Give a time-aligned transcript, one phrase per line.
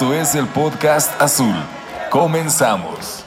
[0.00, 1.54] Esto es el podcast azul.
[2.08, 3.19] Comenzamos.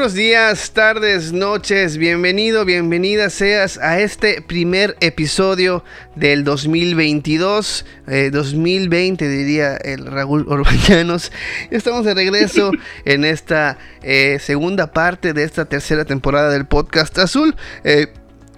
[0.00, 5.84] Buenos días, tardes, noches, bienvenido, bienvenida seas a este primer episodio
[6.16, 7.84] del 2022,
[8.32, 11.30] 2020 eh, diría el Raúl Orbañanos.
[11.70, 12.70] Estamos de regreso
[13.04, 17.54] en esta eh, segunda parte de esta tercera temporada del podcast azul.
[17.84, 18.06] Eh,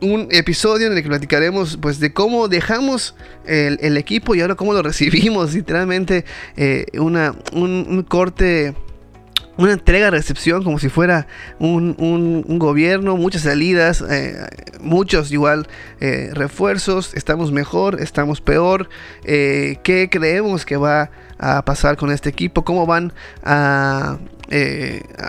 [0.01, 4.75] un episodio en el que platicaremos pues de cómo dejamos el, equipo y ahora cómo
[4.75, 6.25] lo recibimos, literalmente
[6.95, 8.77] una, un corte
[9.57, 11.27] una entrega-recepción como si fuera
[11.59, 14.47] un, gobierno, muchas salidas, eh,
[14.81, 15.67] muchos igual
[16.01, 18.89] eh, refuerzos, estamos mejor, estamos peor,
[19.25, 24.19] eh, qué creemos que va a pasar con este equipo, cómo van a,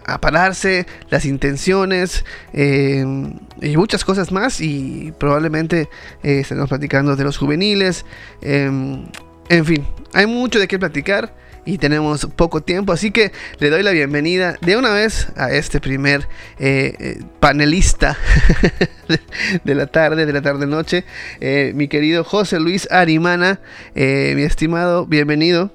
[0.05, 5.89] a pararse, las intenciones y muchas cosas más y probablemente
[6.21, 8.05] estaremos platicando de los juveniles,
[8.41, 11.33] en fin, hay mucho de qué platicar
[11.65, 15.79] y tenemos poco tiempo, así que le doy la bienvenida de una vez a este
[15.79, 16.27] primer
[16.59, 18.17] eh, eh, panelista
[19.63, 21.05] de la tarde, de la tarde-noche,
[21.39, 23.61] eh, mi querido José Luis Arimana,
[23.95, 25.71] mi estimado, bienvenido.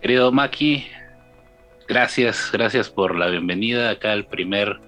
[0.00, 0.86] Querido Maki,
[1.86, 4.78] gracias, gracias por la bienvenida acá al primer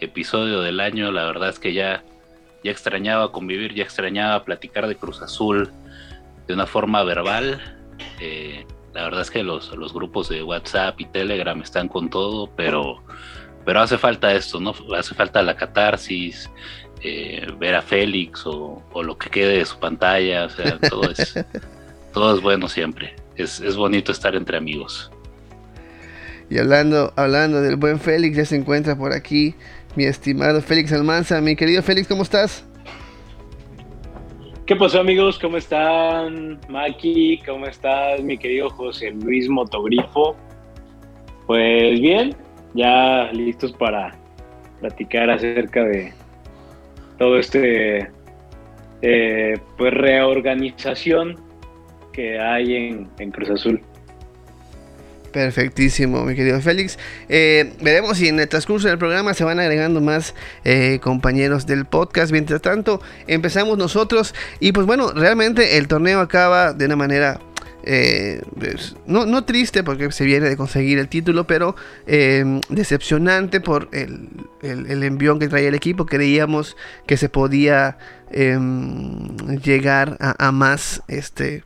[0.00, 2.02] episodio del año, la verdad es que ya,
[2.64, 5.70] ya extrañaba convivir, ya extrañaba platicar de Cruz Azul
[6.46, 7.79] de una forma verbal
[8.20, 12.48] eh, la verdad es que los, los, grupos de WhatsApp y Telegram están con todo,
[12.56, 13.02] pero,
[13.64, 14.74] pero hace falta esto, ¿no?
[14.96, 16.50] Hace falta la catarsis,
[17.02, 21.34] eh, ver a Félix o, lo que quede de su pantalla, o sea, todo es,
[22.12, 23.14] todo es bueno siempre.
[23.36, 25.10] Es, es bonito estar entre amigos.
[26.50, 29.54] Y hablando, hablando del buen Félix, ya se encuentra por aquí
[29.94, 31.40] mi estimado Félix Almanza.
[31.40, 32.64] Mi querido Félix, ¿cómo estás?
[34.70, 35.36] ¿Qué pasó amigos?
[35.36, 36.60] ¿Cómo están?
[36.68, 40.36] Maki, ¿cómo estás mi querido José Luis Motogrifo?
[41.48, 42.36] Pues bien,
[42.74, 44.16] ya listos para
[44.78, 46.14] platicar acerca de
[47.18, 48.12] todo este
[49.02, 51.34] eh, pues reorganización
[52.12, 53.82] que hay en, en Cruz Azul.
[55.32, 56.98] Perfectísimo, mi querido Félix.
[57.28, 61.84] Eh, veremos si en el transcurso del programa se van agregando más eh, compañeros del
[61.84, 62.32] podcast.
[62.32, 64.34] Mientras tanto, empezamos nosotros.
[64.58, 67.38] Y pues bueno, realmente el torneo acaba de una manera
[67.84, 71.76] eh, pues, no, triste porque se viene de conseguir el título, pero
[72.68, 74.28] decepcionante por el,
[74.62, 76.06] el, envión que traía el equipo.
[76.06, 76.76] Creíamos
[77.06, 77.98] que se podía
[78.32, 81.62] em, llegar a, a, más este,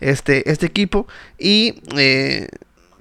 [0.00, 1.06] este, este equipo
[1.38, 1.80] y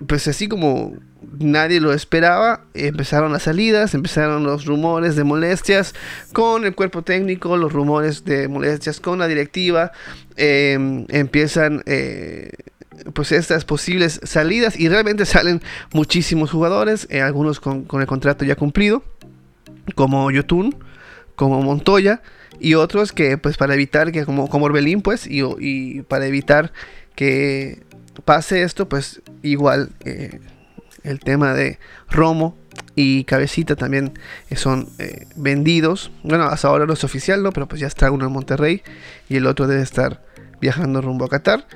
[0.07, 0.93] pues así como
[1.39, 5.93] nadie lo esperaba, empezaron las salidas, empezaron los rumores de molestias
[6.33, 9.91] con el cuerpo técnico, los rumores de molestias con la directiva,
[10.35, 12.51] em, empiezan eh,
[13.13, 15.61] pues estas posibles salidas y realmente salen
[15.93, 19.03] muchísimos jugadores, eh, algunos con, el contrato ya cumplido,
[19.95, 20.75] como Yotun,
[21.35, 22.21] como Montoya
[22.59, 26.71] y otros que pues para evitar que como, como Orbelín pues y, y para evitar
[27.15, 27.83] que
[28.23, 30.39] pase esto, pues igual eh,
[31.03, 32.57] el tema de Romo
[32.95, 34.17] y Cabecita también
[34.55, 36.11] son eh, vendidos.
[36.23, 37.51] Bueno, hasta ahora no es oficial, ¿no?
[37.51, 38.81] Pero pues ya está uno en Monterrey
[39.29, 40.23] y el otro debe estar
[40.61, 41.67] viajando rumbo a Qatar.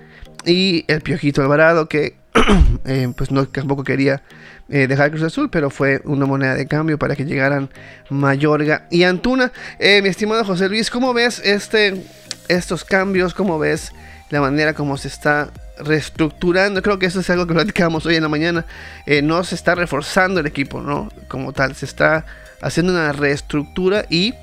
[0.46, 2.18] Y el Piojito Alvarado que
[2.86, 4.24] eh, pues no tampoco quería
[4.68, 7.72] dejar Cruz Azul, pero fue una moneda de cambio para que llegaran
[8.12, 9.52] Mayorga y Antuna.
[9.80, 12.06] mi estimado José Luis, ¿cómo ves este,
[12.50, 13.34] estos cambios?
[13.34, 13.92] ¿Cómo ves
[14.30, 18.24] la manera como se está reestructurando, creo que eso es algo que platicábamos hoy en
[18.24, 18.66] la mañana,
[19.06, 21.10] eh, no se está reforzando el equipo, ¿no?
[21.28, 22.26] Como tal, se está
[22.62, 24.34] haciendo una reestructura y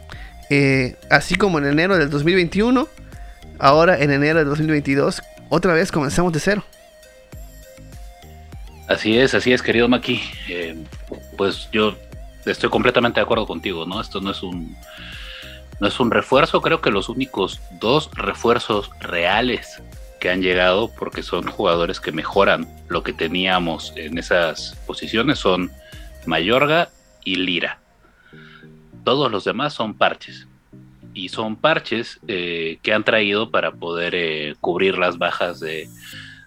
[0.50, 2.88] eh, así como en enero del 2021,
[3.58, 6.64] ahora en enero del 2022, otra vez comenzamos de cero.
[8.88, 10.22] Así es, así es, querido Maki.
[10.48, 10.76] Eh,
[11.36, 11.96] pues yo
[12.44, 14.00] estoy completamente de acuerdo contigo, ¿no?
[14.00, 14.76] Esto no es un
[15.78, 19.82] no es un refuerzo, creo que los únicos dos refuerzos reales
[20.30, 25.70] han llegado, porque son jugadores que mejoran lo que teníamos en esas posiciones, son
[26.26, 26.88] Mayorga
[27.24, 27.80] y Lira.
[29.04, 30.46] Todos los demás son parches.
[31.14, 35.88] Y son parches eh, que han traído para poder eh, cubrir las bajas de,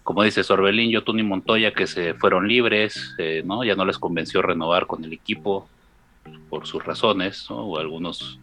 [0.04, 3.64] como dice Sorbelín, Yotun y Montoya, que se fueron libres, eh, ¿no?
[3.64, 5.68] Ya no les convenció renovar con el equipo
[6.50, 8.40] por sus razones, O algunos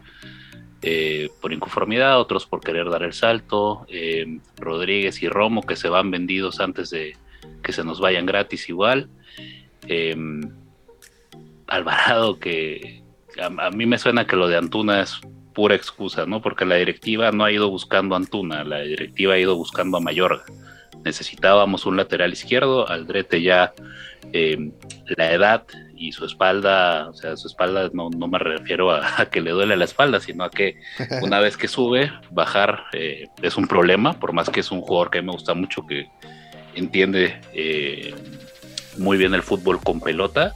[0.83, 5.89] eh, por inconformidad, otros por querer dar el salto, eh, Rodríguez y Romo que se
[5.89, 7.17] van vendidos antes de
[7.63, 9.09] que se nos vayan gratis igual.
[9.89, 10.43] Em,
[11.67, 13.03] Alvarado que
[13.41, 15.21] a, mí me suena que lo de Antuna es
[15.55, 16.41] pura excusa, ¿no?
[16.41, 20.01] Porque la directiva no ha ido buscando a Antuna, la directiva ha ido buscando a
[20.01, 20.45] Mayorga.
[21.05, 23.73] Necesitábamos un lateral izquierdo, Aldrete ya
[24.33, 24.71] eh,
[25.17, 25.63] la edad
[25.97, 29.85] y su espalda, o sea, su espalda no, me refiero a, que le duele la
[29.85, 30.81] espalda, sino a que
[31.23, 35.11] una vez que sube, bajar eh, es un problema, por más que es un jugador
[35.11, 36.09] que me gusta mucho, que
[36.75, 38.15] entiende eh,
[38.99, 40.55] muy bien el fútbol con pelota,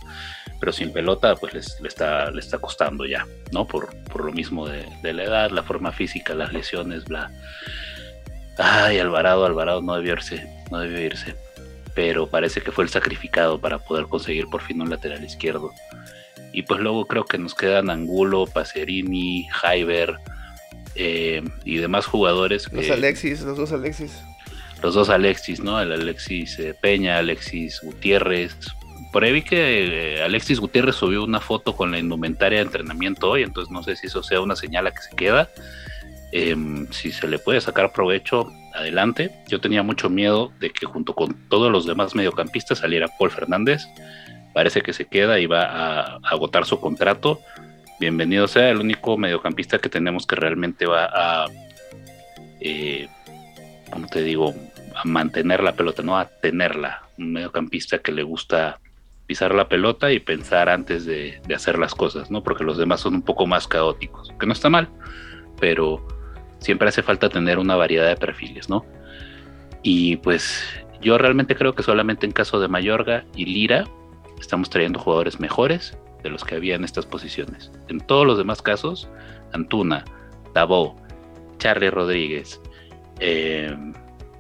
[0.59, 3.67] pero sin pelota pues le, está, le está costando ya, ¿no?
[3.67, 7.31] Por, lo mismo de, la edad, la forma física, las lesiones, bla.
[8.59, 11.35] Ay, Alvarado, Alvarado no debió irse, no debió irse
[12.01, 15.71] pero parece que fue el sacrificado para poder conseguir por fin un lateral izquierdo.
[16.51, 20.17] Y pues luego creo que nos quedan Angulo, Pacerini, Jaiber
[20.95, 22.73] eh, y demás jugadores.
[22.73, 24.19] Los Alexis, los dos Alexis.
[24.83, 25.79] Los dos Alexis, ¿no?
[25.79, 28.57] El Alexis eh, Peña, Alexis Gutiérrez.
[29.13, 33.29] Por ahí vi que eh, Alexis Gutiérrez subió una foto con la indumentaria de entrenamiento
[33.29, 35.51] hoy, entonces no sé si eso sea una señal a que se queda.
[36.33, 39.31] Em, si se le puede sacar provecho, adelante.
[39.49, 43.83] Yo tenía mucho miedo de que junto con todos los demás mediocampistas saliera Paul Fernández.
[44.55, 47.41] Parece que se queda y va a, agotar su contrato.
[47.99, 51.47] Bienvenido sea el único mediocampista que tenemos que realmente va a,
[52.61, 53.09] eh,
[53.91, 54.55] ¿cómo te digo?
[54.95, 57.03] A mantener la pelota, no a tenerla.
[57.19, 58.81] Un mediocampista que le gusta
[59.27, 62.43] pisar la pelota y pensar antes de, de hacer las cosas, ¿no?
[62.43, 64.89] Porque los demás son un poco más caóticos, que no está mal,
[65.61, 66.05] pero
[66.61, 68.85] siempre hace falta tener una variedad de perfiles, ¿no?
[69.83, 70.63] Y pues
[71.01, 73.85] yo realmente creo que solamente en caso de Mayorga y Lira
[74.39, 77.71] estamos trayendo jugadores mejores de los que había en estas posiciones.
[77.89, 79.09] En todos los demás casos,
[79.53, 80.05] Antuna,
[80.53, 80.97] Tabó,
[81.59, 82.61] Charlie Rodríguez,
[83.21, 83.75] eh,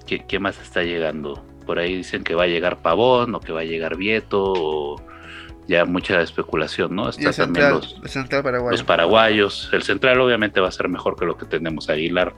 [0.06, 1.44] ¿qué, más está llegando?
[1.66, 4.96] Por ahí dicen que va a llegar Pavón o que va a llegar Vieto o
[5.70, 7.08] ya mucha especulación, ¿no?
[7.08, 9.70] Está también los, los, paraguayos.
[9.72, 11.88] El central obviamente va a ser mejor que lo que tenemos.
[11.88, 12.34] Aguilar,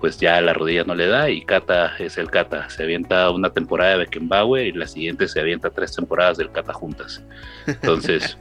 [0.00, 2.70] pues ya la rodilla no le da y Cata es el Cata.
[2.70, 6.72] Se avienta una temporada de Beckenbauer y la siguiente se avienta tres temporadas del Cata
[6.72, 7.22] juntas.
[7.66, 8.38] Entonces,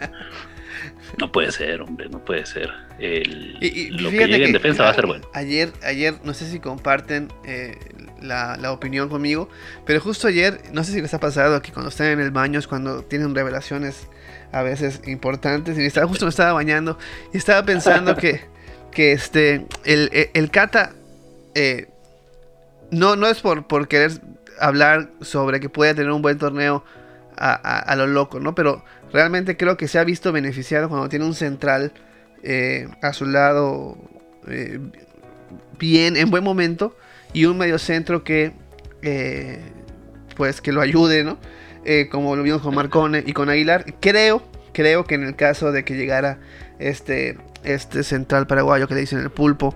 [1.19, 2.69] no puede ser, hombre, no puede ser.
[2.69, 5.27] lo que llegue en defensa va a ser bueno.
[5.33, 7.77] Ayer, ayer, no sé si comparten eh,
[8.21, 9.49] la, la, opinión conmigo,
[9.85, 12.57] pero justo ayer, no sé si les ha pasado que cuando están en el baño
[12.57, 14.07] es cuando tienen revelaciones
[14.53, 15.77] a veces importantes.
[15.77, 16.97] Y estaba, justo me estaba bañando
[17.33, 18.41] y estaba pensando que,
[18.91, 20.94] que este, el, el, Kata
[21.55, 21.89] eh,
[22.91, 24.11] no, no es por, por querer
[24.59, 26.85] hablar sobre que puede tener un buen torneo
[27.35, 28.53] a, a, lo loco, ¿no?
[28.53, 31.91] Pero realmente creo que se ha visto beneficiado cuando tiene un central
[32.44, 33.97] eh, a su lado
[34.47, 34.79] eh,
[35.79, 36.95] bien, en buen momento,
[37.33, 38.53] y un medio centro que,
[40.35, 41.39] pues, que lo ayude, ¿no?
[41.85, 43.95] Eh, como lo vimos con Marcone y con Aguilar.
[44.00, 44.41] Creo,
[44.74, 46.39] creo que en el caso de que llegara
[46.80, 49.75] este, este central paraguayo que le dicen el pulpo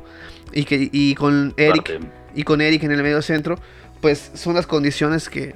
[0.54, 2.00] y, que, y con Eric
[2.34, 3.58] y con Eric en el medio centro,
[4.00, 5.56] pues son las condiciones que,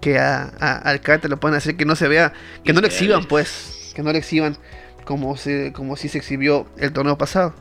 [0.00, 2.32] que a, al Cata lo pueden hacer que no se vea,
[2.64, 4.56] que no lo exhiban, pues, que no lo exhiban
[5.04, 7.54] como, se, como si se exhibió el torneo pasado.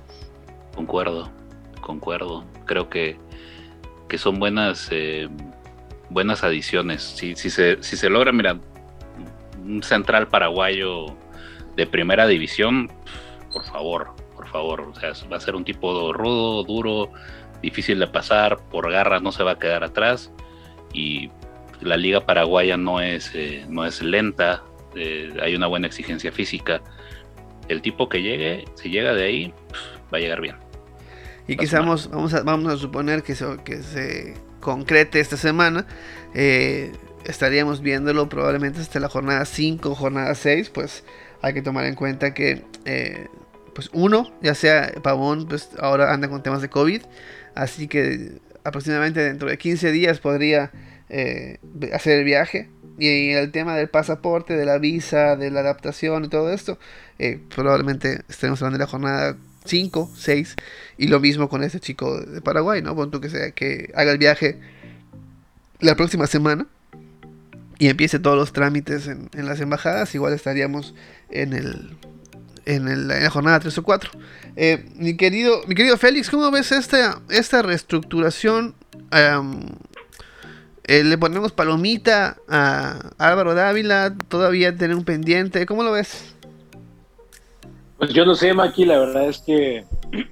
[0.75, 1.31] Concuerdo,
[1.81, 2.43] concuerdo.
[2.65, 3.17] Creo que,
[4.09, 4.89] que son buenas.
[4.91, 5.29] Eh,
[6.09, 7.03] buenas adiciones.
[7.03, 8.59] Si, si, se, si se logra, mira,
[9.63, 11.07] un central paraguayo
[11.75, 12.91] de primera división,
[13.51, 14.81] por favor, por favor.
[14.81, 17.11] O sea, va a ser un tipo rudo, duro,
[17.61, 20.31] difícil de pasar, por garra no se va a quedar atrás.
[20.93, 21.29] Y
[21.81, 24.63] la liga paraguaya no es, eh, no es lenta,
[24.95, 26.81] eh, hay una buena exigencia física.
[27.67, 29.53] El tipo que llegue, si llega de ahí,
[30.13, 30.55] va a llegar bien.
[31.47, 33.33] Y quizás vamos a, vamos a suponer que
[33.63, 35.85] que se concrete esta semana.
[36.33, 36.91] Eh,
[37.25, 41.03] estaríamos viéndolo probablemente hasta la jornada 5, jornada 6, pues
[41.41, 43.27] hay que tomar en cuenta que, eh,
[43.73, 47.01] pues uno, ya sea Pavón, pues ahora anda con temas de COVID,
[47.55, 50.71] así que aproximadamente dentro de 15 días podría
[51.09, 51.59] eh,
[51.93, 52.69] hacer el viaje.
[52.99, 56.79] Y el tema del pasaporte, de la visa, de la adaptación y todo esto,
[57.53, 59.37] probablemente estemos hablando de la jornada
[59.67, 60.55] 5, 6.
[60.97, 62.95] Y lo mismo con este chico de Paraguay, ¿no?
[62.95, 64.59] Pon que sea que haga el viaje
[65.79, 66.67] la próxima semana
[67.79, 70.95] y empiece todos los trámites en, las embajadas, igual estaríamos
[71.29, 71.95] en el
[72.65, 74.11] en, la jornada 3 o 4.
[74.55, 78.75] Eh, mi, querido, mi querido Félix, ¿cómo ves esta, esta reestructuración?
[80.83, 86.35] Eh, le ponemos palomita a Álvaro Dávila, todavía tiene un pendiente, ¿cómo lo ves?
[88.07, 89.83] Pues yo no sé, Maki, la verdad es que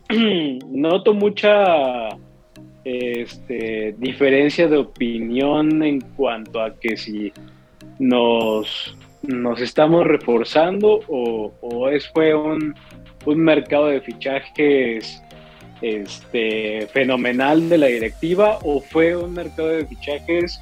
[0.70, 2.08] noto mucha
[2.86, 7.34] este, diferencia de opinión en cuanto a que si
[8.00, 12.74] nos, nos estamos reforzando o, es, fue un,
[13.26, 15.22] un, mercado de fichajes
[15.82, 20.62] este, fenomenal de la directiva o fue un mercado de fichajes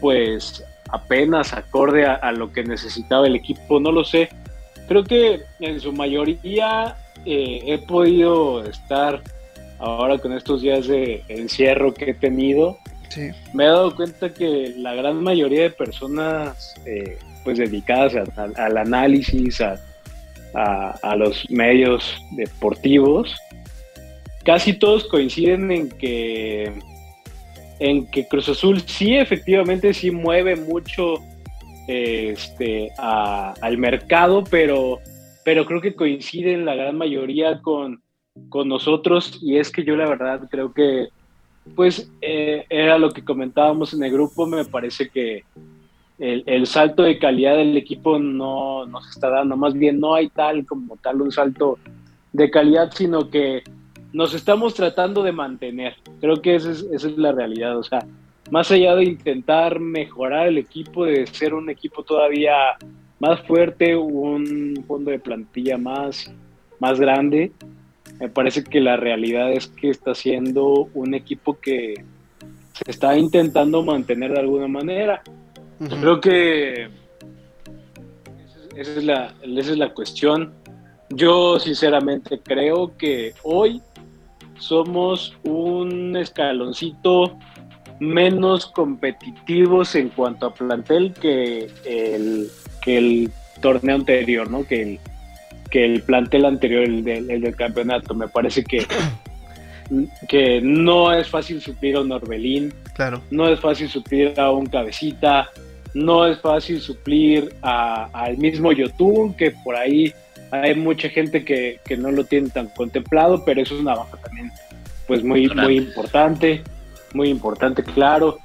[0.00, 4.30] pues apenas acorde a, lo que necesitaba el equipo, no lo sé.
[4.90, 9.22] Creo que en su mayoría eh, he podido estar
[9.78, 12.76] ahora con estos días de encierro que he tenido.
[13.54, 19.60] Me he dado cuenta que la gran mayoría de personas eh, pues dedicadas al análisis,
[19.60, 19.78] a,
[20.54, 23.32] a, los medios deportivos,
[24.44, 26.72] casi todos coinciden en que
[27.78, 31.22] en que Cruz Azul sí efectivamente sí mueve mucho
[31.86, 34.98] este, al mercado, pero,
[35.44, 38.02] pero creo que coinciden la gran mayoría con,
[38.48, 41.08] con nosotros y es que yo la verdad creo que
[41.74, 45.44] pues eh, era lo que comentábamos en el grupo, me parece que
[46.18, 50.66] el, salto de calidad del equipo no, no, está dando, más bien no hay tal
[50.66, 51.78] como tal un salto
[52.32, 53.62] de calidad, sino que
[54.12, 55.96] nos estamos tratando de mantener.
[56.20, 58.00] Creo que esa es, esa es la realidad, o sea,
[58.50, 62.54] más allá de intentar mejorar el equipo, de ser un equipo todavía
[63.18, 66.32] más fuerte, un fondo de plantilla más,
[66.78, 67.52] más grande,
[68.18, 72.04] me parece que la realidad es que está siendo un equipo que
[72.72, 75.22] se está intentando mantener de alguna manera.
[75.78, 76.88] Creo que
[78.76, 80.52] esa es, la, esa es la cuestión.
[81.08, 83.80] Yo sinceramente creo que hoy
[84.58, 87.38] somos un escaloncito
[88.00, 92.48] menos competitivos en cuanto a plantel que el,
[92.82, 93.30] que el
[93.60, 94.66] torneo anterior, ¿no?
[94.66, 95.00] Que el,
[95.70, 98.14] que el plantel anterior, el, del campeonato.
[98.14, 98.86] Me parece que,
[100.28, 103.22] que no es fácil suplir a un Orbelín, claro.
[103.30, 105.48] no es fácil suplir a un Cabecita,
[105.94, 110.12] no es fácil suplir al mismo Yotun, que por ahí
[110.50, 114.50] hay mucha gente que, no lo tiene tan contemplado, pero eso es una baja también
[115.06, 116.62] pues muy, muy importante,
[117.14, 118.38] muy importante, claro.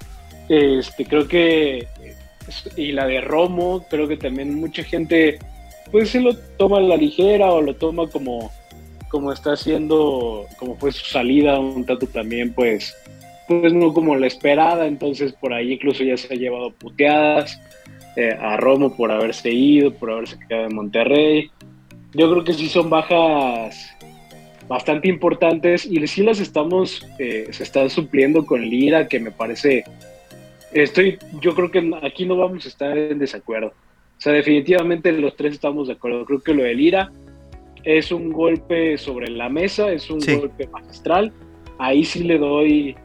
[0.49, 1.87] Este, creo que,
[2.75, 5.39] y la de Romo, creo que también mucha gente
[5.91, 8.51] pues se lo toma a la ligera o lo toma como,
[9.09, 12.93] como está haciendo, como fue su salida, un tanto también pues
[13.47, 17.59] pues no como la esperada, entonces por ahí incluso ya se ha llevado puteadas
[18.15, 21.51] eh, a Romo por haberse ido, por haberse quedado en Monterrey.
[22.13, 23.94] Yo creo que sí son bajas
[24.67, 29.83] bastante importantes y sí las estamos, eh, se están supliendo con Lira, que me parece,
[30.73, 33.73] estoy, yo creo que aquí no vamos a estar en desacuerdo.
[34.17, 36.25] O sea, definitivamente los tres estamos de acuerdo.
[36.25, 37.11] Creo que lo de Lira
[37.83, 41.31] es un golpe sobre la mesa, es un golpe magistral.
[41.77, 42.95] Ahí sí le doy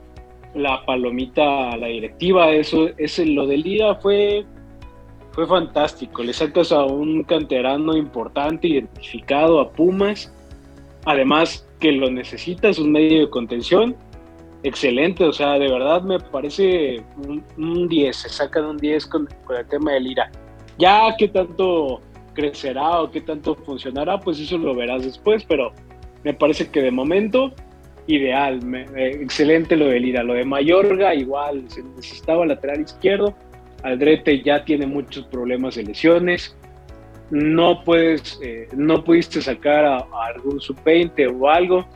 [0.55, 2.53] la palomita a la directiva.
[2.53, 4.45] Eso, ese, lo del día fue,
[5.33, 6.23] fue fantástico.
[6.23, 10.33] Le sacas a un canterano importante, identificado a Pumas.
[11.05, 13.97] Además que lo necesitas, un medio de contención.
[14.63, 17.03] Excelente, o sea, de verdad me parece
[17.57, 20.31] un, 10, se sacan un 10 con, el tema del IRA.
[20.79, 22.01] Ya qué tanto
[22.35, 25.73] crecerá o qué tanto funcionará, pues eso lo verás después, pero
[26.25, 27.55] me parece que de momento
[28.07, 28.61] ideal,
[28.97, 30.23] eh, excelente lo de Lira.
[30.23, 33.35] Lo de Mayorga, igual, se necesitaba lateral izquierdo.
[33.83, 36.57] Aldrete ya tiene muchos problemas de lesiones.
[37.31, 41.87] No puedes, eh, no pudiste sacar a, algún sub-20 o algo.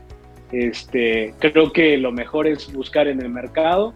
[0.53, 3.93] Este, creo que lo mejor es buscar en el mercado.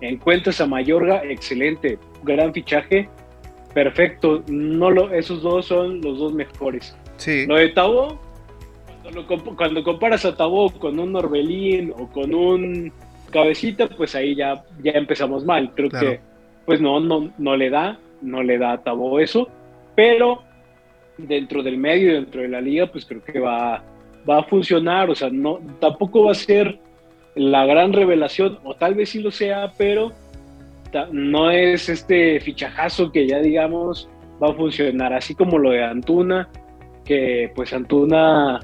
[0.00, 3.08] Encuentras a Mayorga, excelente, gran fichaje,
[3.72, 4.42] perfecto.
[4.48, 6.96] No lo, esos dos son los dos mejores.
[7.16, 7.46] Sí.
[7.46, 8.18] Lo de Tabo,
[9.56, 12.92] cuando, comparas a Tabó con un Norbelín o con un
[13.30, 15.72] Cabecita, pues ahí ya, ya empezamos mal.
[15.74, 16.20] Creo que
[16.66, 19.48] pues no, no, no le da, no le da a Tabó eso,
[19.94, 20.42] pero
[21.22, 23.82] dentro del medio, dentro de la liga, pues creo que va,
[24.28, 26.78] va a funcionar, o sea, no, tampoco va a ser
[27.34, 30.12] la gran revelación, o tal vez sí lo sea, pero
[31.10, 34.08] no es este fichajazo que ya digamos
[34.42, 36.50] va a funcionar, así como lo de Antuna,
[37.04, 38.60] que pues Antuna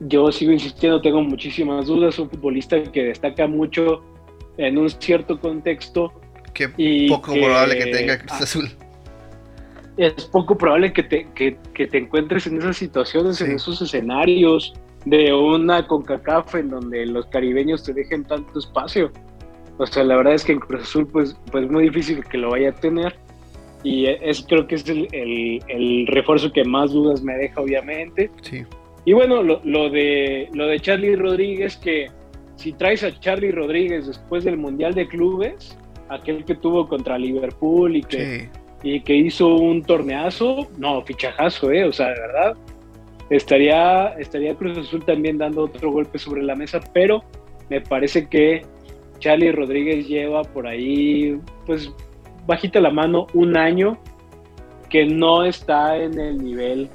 [0.00, 2.18] yo sigo insistiendo, tengo muchísimas dudas.
[2.18, 4.02] Un futbolista que destaca mucho
[4.56, 6.12] en un cierto contexto.
[6.52, 6.68] Qué
[7.08, 8.68] poco probable que tenga Cruz Azul.
[9.96, 14.74] Es poco probable que te, que, te encuentres en esas situaciones, en esos escenarios
[15.04, 19.12] de una CONCACAF en donde los caribeños te dejen tanto espacio.
[19.78, 22.50] O sea, la verdad es que en Cruz Azul, pues, pues muy difícil que lo
[22.50, 23.14] vaya a tener.
[23.82, 28.30] Y es, creo que es el, el, el refuerzo que más dudas me deja, obviamente.
[28.42, 28.64] Sí.
[29.04, 32.10] Y bueno, lo, de, lo de Charlie Rodríguez, que
[32.56, 35.76] si traes a Charlie Rodríguez después del Mundial de Clubes,
[36.08, 38.48] aquel que tuvo contra Liverpool y que
[38.84, 41.84] y que hizo un torneazo, no, fichajazo, ¿eh?
[41.84, 42.56] O sea, de verdad,
[43.30, 47.24] estaría, estaría Cruz Azul también dando otro golpe sobre la mesa, pero
[47.70, 48.62] me parece que
[49.20, 51.90] Charlie Rodríguez lleva por ahí, pues,
[52.46, 53.98] bajita la mano, un año
[54.90, 56.90] que no está en el nivel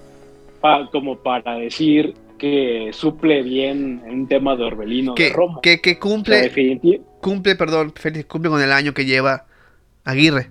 [0.92, 5.60] como para decir que suple bien en un tema de Orbelino que, de Romo.
[5.62, 9.48] Que, cumple, cumple, perdón, Félix, cumple con el año que lleva
[10.06, 10.50] Aguirre.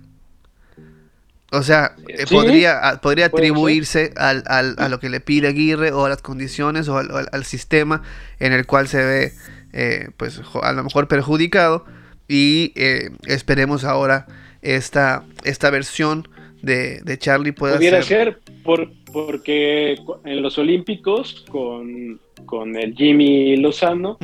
[1.50, 6.04] O sea, eh, podría, podría atribuirse al, al, a lo que le pide Aguirre o
[6.04, 8.02] a las condiciones o al, sistema
[8.38, 9.32] en el cual se ve,
[9.72, 11.86] eh, pues, a lo mejor perjudicado.
[12.28, 14.26] Y eh, esperemos ahora
[14.60, 16.28] esta, esta versión
[16.60, 23.56] de, de Charlie pueda Pudiera ser, por, porque en los Olímpicos, con, con el Jimmy
[23.56, 24.18] Lozano,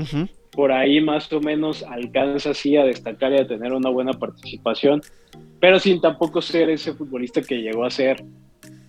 [0.54, 5.02] por ahí más o menos alcanza así a destacar y a tener una buena participación,
[5.60, 8.22] pero sin tampoco ser ese futbolista que llegó a ser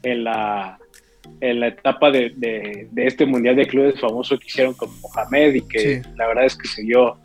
[0.04, 0.78] en la,
[1.42, 5.62] en la etapa de, de, este Mundial de Clubes famoso que hicieron con Mohamed y
[5.68, 7.18] que la verdad es que se dio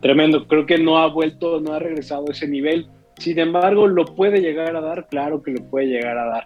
[0.00, 0.46] tremendo.
[0.46, 2.86] Creo que no ha vuelto, no ha regresado a ese nivel.
[3.18, 6.44] Sin embargo, lo puede llegar a dar, claro que lo puede llegar a dar.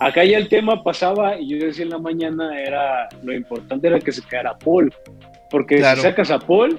[0.00, 4.00] Acá ya el tema pasaba y yo decía en la mañana era lo importante era
[4.00, 4.92] que se quedara Paul,
[5.52, 6.78] porque si sacas a Paul,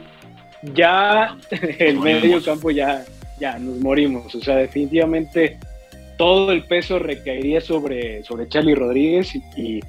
[0.74, 1.38] ya
[1.80, 3.06] el medio campo ya,
[3.40, 4.34] ya nos morimos.
[4.34, 5.60] O sea, definitivamente
[6.18, 9.80] todo el peso recaería sobre, sobre Charlie Rodríguez y,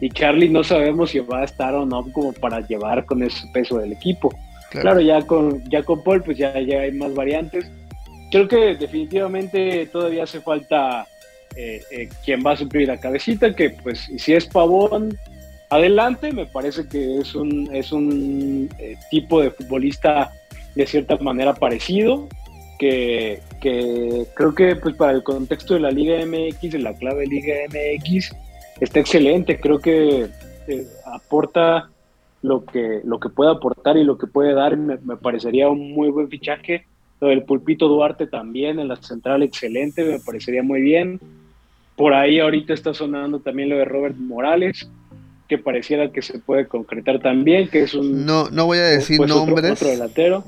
[0.00, 3.46] y, Charlie no sabemos si va a estar o no como para llevar con ese
[3.52, 4.34] peso del equipo.
[4.70, 7.70] Claro, ya, con, ya con Paul pues ya, ya hay más variantes.
[8.32, 11.06] Creo que definitivamente todavía hace falta
[11.54, 15.16] eh, eh, quien va a suplir la cabecita, que pues si es Pavón,
[15.74, 20.30] adelante, me parece que es un, es un eh, tipo de futbolista
[20.74, 22.28] de cierta manera parecido,
[22.78, 27.54] que, creo que pues para el contexto de la Liga MX, de la clave Liga
[27.68, 28.32] MX,
[28.80, 30.28] está excelente, creo que
[31.06, 31.88] aporta
[32.42, 35.92] lo que, lo que puede aportar y lo que puede dar, me, me parecería un
[35.92, 36.86] muy buen fichaje.
[37.20, 41.20] Lo del Pulpito Duarte también en la central, excelente, me parecería muy bien.
[41.94, 44.90] Por ahí ahorita está sonando también lo de Robert Morales,
[45.52, 48.24] que pareciera que se puede concretar también, que es un...
[48.24, 49.82] No, no voy a decir nombres.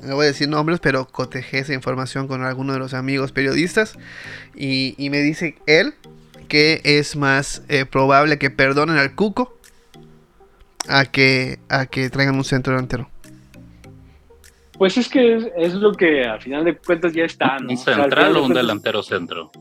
[0.01, 3.99] No voy a decir nombres, pero cotejé esa información con alguno de los amigos periodistas
[4.55, 5.93] y, me dice él
[6.47, 9.55] que es más eh, probable que perdonen al Cuco
[10.89, 13.07] a que, a que traigan un centro delantero.
[14.79, 17.57] Pues es que es, lo que al final de cuentas ya está.
[17.61, 19.51] ¿Un central o, un delantero centro?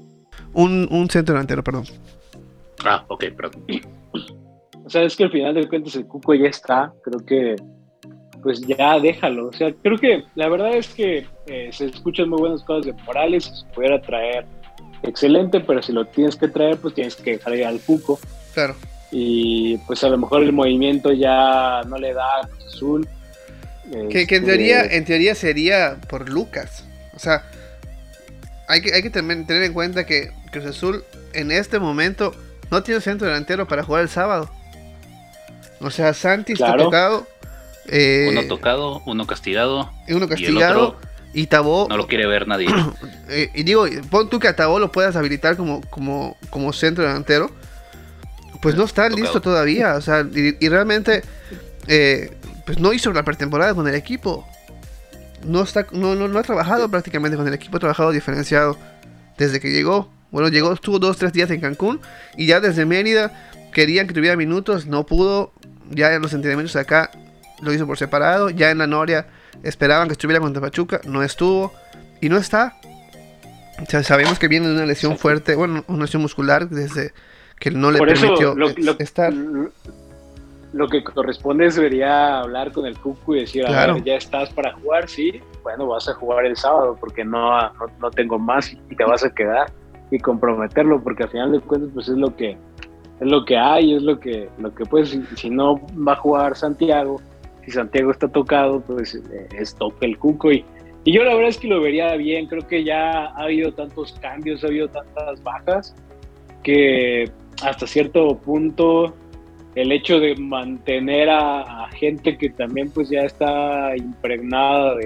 [0.54, 1.85] Un, un centro delantero, perdón.
[2.83, 3.62] Ah, ok, perdón.
[4.85, 6.92] O sea, es que al final de cuentas el Cuco ya está.
[7.03, 7.57] Creo que,
[8.42, 9.49] pues ya déjalo.
[9.49, 12.92] O sea, creo que la verdad es que eh, se escuchan muy buenas cosas de
[13.05, 13.44] Morales.
[13.44, 14.47] Se pudiera traer
[15.03, 18.18] excelente, pero si lo tienes que traer, pues tienes que dejar al Cuco.
[18.53, 18.75] Claro.
[19.11, 23.09] Y pues a lo mejor el movimiento ya no le da a Azul
[23.90, 26.85] que, en, teoría, este, en teoría sería por Lucas.
[27.14, 27.44] O sea,
[28.68, 32.35] hay que, hay que tener en cuenta que Cruz Azul en este momento
[32.70, 34.51] no tiene centro delantero para jugar el sábado.
[35.85, 37.27] O sea, Santi está tocado.
[37.87, 39.90] Eh, uno tocado, uno castigado.
[40.09, 40.97] Uno castigado.
[41.35, 41.87] Y, Tabó.
[41.88, 42.68] No lo quiere ver nadie.
[43.27, 47.05] Eh, y digo, pon tú que a Tabó lo puedas habilitar como, como, como centro
[47.05, 47.51] delantero.
[48.61, 49.94] Pues no está listo todavía.
[49.94, 51.23] O sea, y, realmente
[51.87, 54.47] eh, pues no hizo la pretemporada con el equipo.
[55.42, 58.77] No, está, no, no, ha trabajado prácticamente con el equipo, ha trabajado diferenciado
[59.37, 60.11] desde que llegó.
[60.31, 62.01] Bueno, llegó, estuvo dos, tres días en Cancún
[62.37, 63.33] y ya desde Mérida
[63.73, 65.53] querían que tuviera minutos, no pudo.
[65.90, 67.11] Ya en los entrenamientos de acá
[67.62, 68.51] lo hizo por separado.
[68.51, 69.27] Ya en la Noria
[69.62, 71.73] esperaban que estuviera contra Pachuca, no estuvo
[72.20, 72.77] y no está.
[74.03, 77.12] sabemos que viene de una lesión fuerte, bueno, una lesión muscular desde
[77.59, 78.57] que no le permitió
[78.99, 79.33] estar
[80.75, 84.73] lo que corresponde sería hablar con el Cucu y decir, a ver, ya estás para
[84.73, 87.53] jugar, sí, bueno, vas a jugar el sábado porque no,
[88.01, 89.73] no, tengo más y te vas a quedar
[90.11, 92.59] y comprometerlo porque al final de cuentas pues es lo que
[93.20, 96.57] es lo que hay, es lo que lo que pues si, no va a jugar
[96.57, 97.20] Santiago,
[97.64, 100.53] si Santiago está tocado, pues eh, es toque el Cuco.
[100.53, 100.64] Y,
[101.05, 104.12] y yo la verdad es que lo vería bien, creo que ya ha habido tantos
[104.20, 105.94] cambios, ha habido tantas bajas
[106.62, 107.31] que
[107.62, 109.14] hasta cierto punto
[109.74, 114.96] el hecho de mantener a, gente que también pues ya está impregnada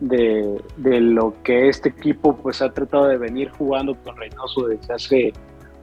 [0.00, 4.94] de, de, lo que este equipo pues ha tratado de venir jugando con Reynoso desde
[4.94, 5.32] hace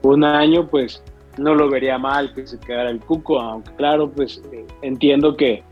[0.02, 1.04] un año, pues
[1.38, 5.64] no lo vería mal que se quedara el Cuco, aunque claro, pues eh, entiendo que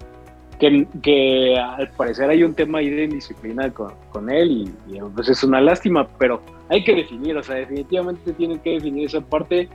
[1.02, 5.60] que, al parecer hay un tema ahí de indisciplina con, él y, pues es una
[5.60, 9.68] lástima, pero hay que definir, o sea, definitivamente tienen que definir esa parte.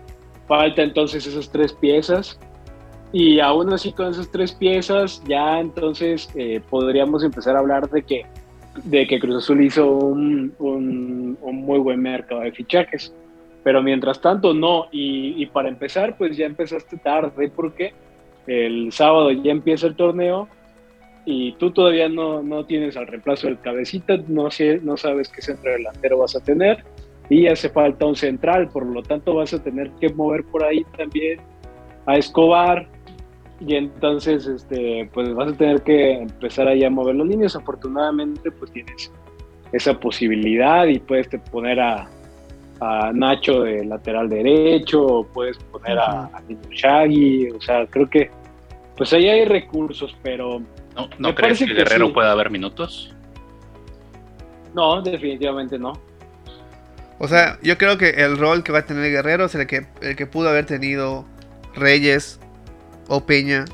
[0.47, 2.39] Falta entonces esas tres piezas
[3.13, 8.03] y aún así con esas tres piezas ya entonces eh, podríamos empezar a hablar de
[8.03, 8.27] que,
[8.85, 13.13] de que Cruz Azul hizo un, un, muy buen mercado de fichajes.
[13.67, 17.95] Pero mientras tanto no, y, y para empezar pues ya empezaste tarde porque
[18.47, 20.47] el sábado ya empieza el torneo
[21.25, 25.43] y tú todavía no, no tienes al reemplazo del cabecita, no, sé, no sabes qué
[25.43, 26.85] centro delantero vas a tener.
[27.29, 30.85] Y hace falta un central, por lo tanto vas a tener que mover por ahí
[30.97, 31.41] también
[32.07, 32.87] a Escobar.
[33.59, 38.49] Y entonces este pues vas a tener que empezar ahí a mover los líneas, afortunadamente
[38.53, 39.11] pues tienes
[39.73, 42.09] esa posibilidad y puedes poner a,
[42.81, 48.31] a Nacho de lateral derecho, o puedes poner a, a Shaggy, o sea, creo que
[48.97, 50.63] pues ahí hay recursos, pero
[51.19, 53.15] ¿No, crees que, Guerrero pueda haber minutos?
[54.75, 56.01] No, definitivamente no.
[57.19, 59.87] O sea, yo creo que el rol que va a tener Guerrero es el que,
[60.03, 61.25] el que pudo haber tenido
[61.75, 62.41] Reyes
[63.09, 63.65] o Peña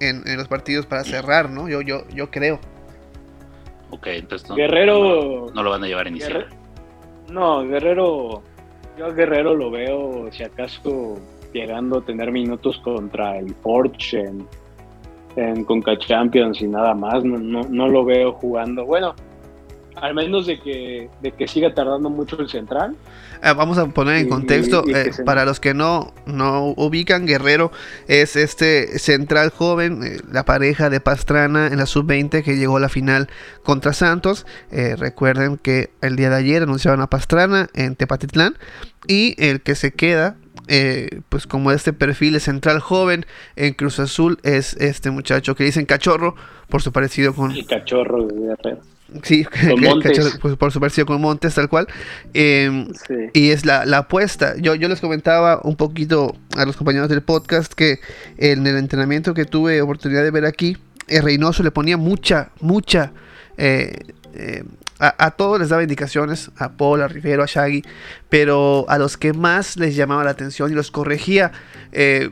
[0.00, 1.68] en, los partidos para cerrar, ¿no?
[1.68, 2.60] Yo, yo, yo creo.
[3.90, 6.48] Ok, entonces no, Guerrero, no, lo van a llevar a iniciar.
[7.28, 8.42] no, Guerrero,
[8.98, 11.18] yo a Guerrero lo veo, si acaso,
[11.52, 14.46] llegando a tener minutos contra el Porsche en,
[15.36, 18.84] en Conca Champions y nada más, no, no, lo veo jugando.
[18.84, 19.14] Bueno,
[19.94, 22.96] al menos de que, de que siga tardando mucho el central.
[23.42, 27.70] Ah, vamos a poner en contexto, eh, para los que no, no ubican, Guerrero
[28.06, 32.80] es este central joven, eh, la pareja de Pastrana en la sub-20 que llegó a
[32.80, 33.28] la final
[33.62, 34.46] contra Santos.
[34.70, 38.56] Eh, recuerden que el día de ayer anunciaban a Pastrana en Tepatitlán
[39.06, 40.36] y el que se queda
[40.70, 43.24] eh, pues como este perfil central joven
[43.56, 46.34] en Cruz Azul es este muchacho que dicen cachorro
[46.68, 47.52] por su parecido con...
[47.52, 48.52] El cachorro de
[49.22, 49.46] Sí,
[50.40, 51.86] pues, por su parecido con Montes, tal cual.
[52.34, 52.88] Em,
[53.32, 54.54] y es la, apuesta.
[54.58, 58.00] Yo, yo les comentaba un poquito a los compañeros del podcast que
[58.36, 63.12] en el entrenamiento que tuve oportunidad de ver aquí, el Reynoso le ponía mucha, mucha
[63.56, 63.98] eh,
[64.34, 64.62] eh,
[65.00, 67.84] a, todos les daba indicaciones, a Paul, a Rivero, a Shaggy,
[68.28, 71.52] pero a los que más les llamaba la atención y los corregía,
[71.92, 72.30] eh,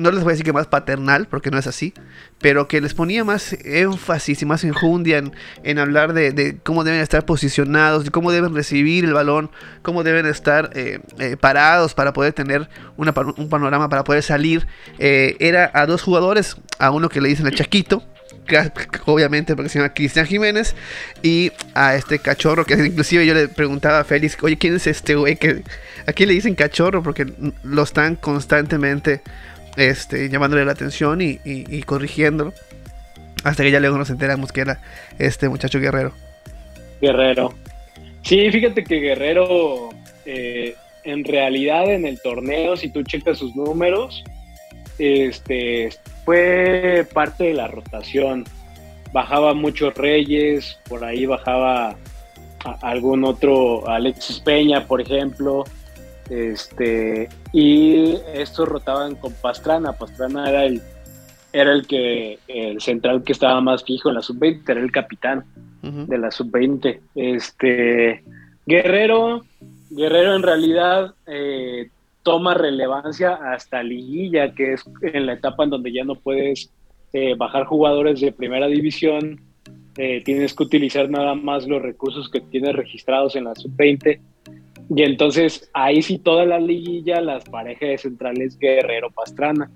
[0.00, 1.94] no les voy a decir que más paternal, porque no es así,
[2.40, 5.22] pero que les ponía más énfasis y más enjundia
[5.62, 9.50] en, hablar de, cómo deben estar posicionados, de cómo deben recibir el balón,
[9.82, 14.66] cómo deben estar eh, eh, parados para poder tener un panorama, para poder salir.
[14.98, 18.02] era a dos jugadores, a uno que le dicen el Chaquito,
[19.06, 20.74] obviamente porque se llama Cristian Jiménez,
[21.22, 25.14] y a este cachorro, que inclusive yo le preguntaba a Félix, oye, ¿quién es este
[25.14, 25.38] güey?
[26.06, 27.02] ¿A quién le dicen cachorro?
[27.02, 27.26] Porque
[27.62, 29.22] lo están constantemente
[29.76, 32.52] este, llamándole la atención y, corrigiéndolo.
[33.44, 34.80] Hasta que ya luego nos enteramos que era
[35.18, 36.12] este muchacho Guerrero.
[37.00, 37.54] Guerrero.
[38.22, 39.88] Sí, fíjate que Guerrero,
[40.26, 44.22] eh, en realidad en el torneo, si tú checas sus números,
[44.98, 45.88] este,
[46.24, 48.44] fue parte de la rotación.
[49.12, 51.96] Bajaba muchos Reyes, por ahí bajaba
[52.82, 55.64] algún otro, Alexis Peña, por ejemplo.
[56.28, 59.92] Este, y estos rotaban con Pastrana.
[59.92, 60.82] Pastrana era el,
[61.52, 65.44] era el que el central que estaba más fijo en la sub-20, era el capitán
[65.82, 67.00] de la sub-20.
[67.14, 68.22] Este,
[68.66, 69.44] Guerrero,
[69.90, 71.90] Guerrero en realidad eh,
[72.22, 76.70] toma relevancia hasta liguilla, que es en la etapa en donde ya no puedes
[77.12, 79.40] eh, bajar jugadores de primera división,
[79.96, 84.20] eh, tienes que utilizar nada más los recursos que tienes registrados en la sub-20.
[84.94, 89.70] Y entonces ahí sí toda la liguilla, las parejas de centrales Guerrero Pastrana.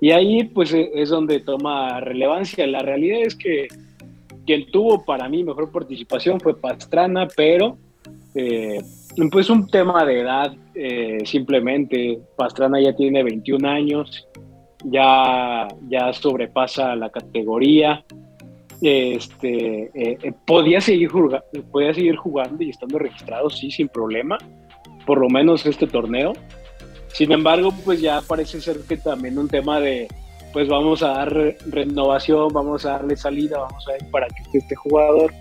[0.00, 2.66] Y ahí pues e, es donde toma relevancia.
[2.66, 3.66] La realidad es que
[4.46, 7.78] quien tuvo para mí mejor participación fue Pastrana, pero
[8.34, 8.80] eh,
[9.30, 12.20] pues un tema de edad, eh, simplemente.
[12.36, 14.28] Pastrana ya tiene 21 años,
[14.84, 18.04] ya, ya sobrepasa la categoría.
[18.80, 24.38] Este, eh, eh, podía, seguir jugando, podía seguir jugando y estando registrado, sí, sin problema,
[25.06, 26.32] por lo menos este torneo.
[27.08, 30.08] Sin embargo, pues ya parece ser que también un tema de,
[30.52, 34.74] pues vamos a dar renovación, vamos a darle salida, vamos a ver para que este
[34.74, 35.32] jugador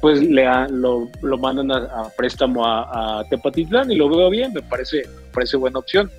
[0.00, 5.02] pues le lo, lo, mandan a, préstamo a, Tepatitlán y lo veo bien, me parece,
[5.32, 6.10] parece buena opción.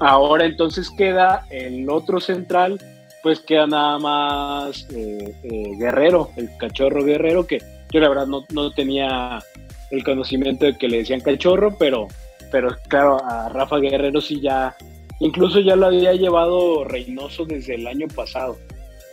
[0.00, 2.80] Ahora entonces queda el otro central,
[3.24, 7.58] pues queda nada más eh, eh, Guerrero, el cachorro Guerrero, que
[7.90, 9.42] yo la verdad no, no, tenía
[9.90, 12.06] el conocimiento de que le decían cachorro, pero,
[12.52, 14.76] pero claro, a Rafa Guerrero sí ya,
[15.20, 18.58] incluso ya lo había llevado Reynoso desde el año pasado.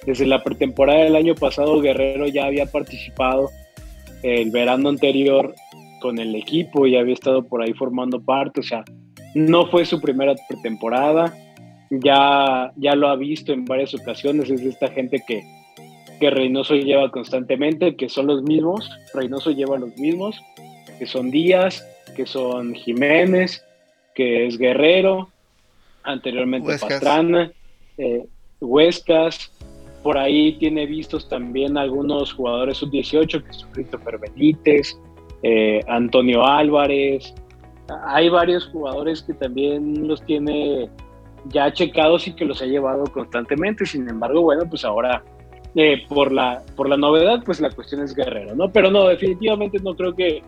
[0.05, 3.49] desde la pretemporada del año pasado Guerrero ya había participado
[4.23, 5.55] el verano anterior
[6.01, 8.83] con el equipo y había estado por ahí formando parte, o sea,
[9.35, 11.33] no fue su primera pretemporada,
[11.91, 15.43] ya, ya lo ha visto en varias ocasiones, es esta gente que,
[16.19, 20.41] que Reynoso lleva constantemente, que son los mismos, Reynoso lleva los mismos,
[20.97, 23.63] que son Díaz, que son Jiménez,
[24.15, 25.29] que es Guerrero,
[26.03, 27.51] anteriormente Pastrana,
[27.97, 28.25] eh,
[28.59, 29.51] Huescas,
[30.03, 34.97] por ahí tiene vistos también algunos jugadores sub-18, que son Christopher Benítez,
[35.43, 37.33] eh, Antonio Álvarez.
[38.05, 40.89] Hay varios jugadores que también los tiene
[41.45, 43.85] ya checados y que los ha llevado constantemente.
[43.85, 45.23] Sin embargo, bueno, pues ahora
[45.75, 48.71] eh, por, la, por la novedad, pues la cuestión es Guerrero, ¿no?
[48.71, 50.41] Pero no, definitivamente no creo que,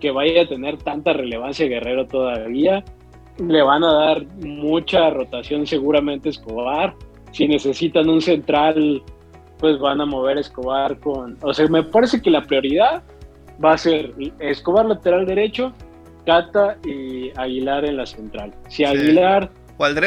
[0.00, 2.84] que vaya a tener tanta relevancia Guerrero todavía.
[3.38, 6.94] Le van a dar mucha rotación seguramente Escobar
[7.36, 9.02] si necesitan un central,
[9.58, 11.36] pues van a mover Escobar con...
[11.42, 13.02] O sea, me parece que la prioridad
[13.62, 15.72] va a ser Escobar lateral derecho,
[16.24, 18.54] Cata y Aguilar en la central.
[18.68, 19.50] Si Aguilar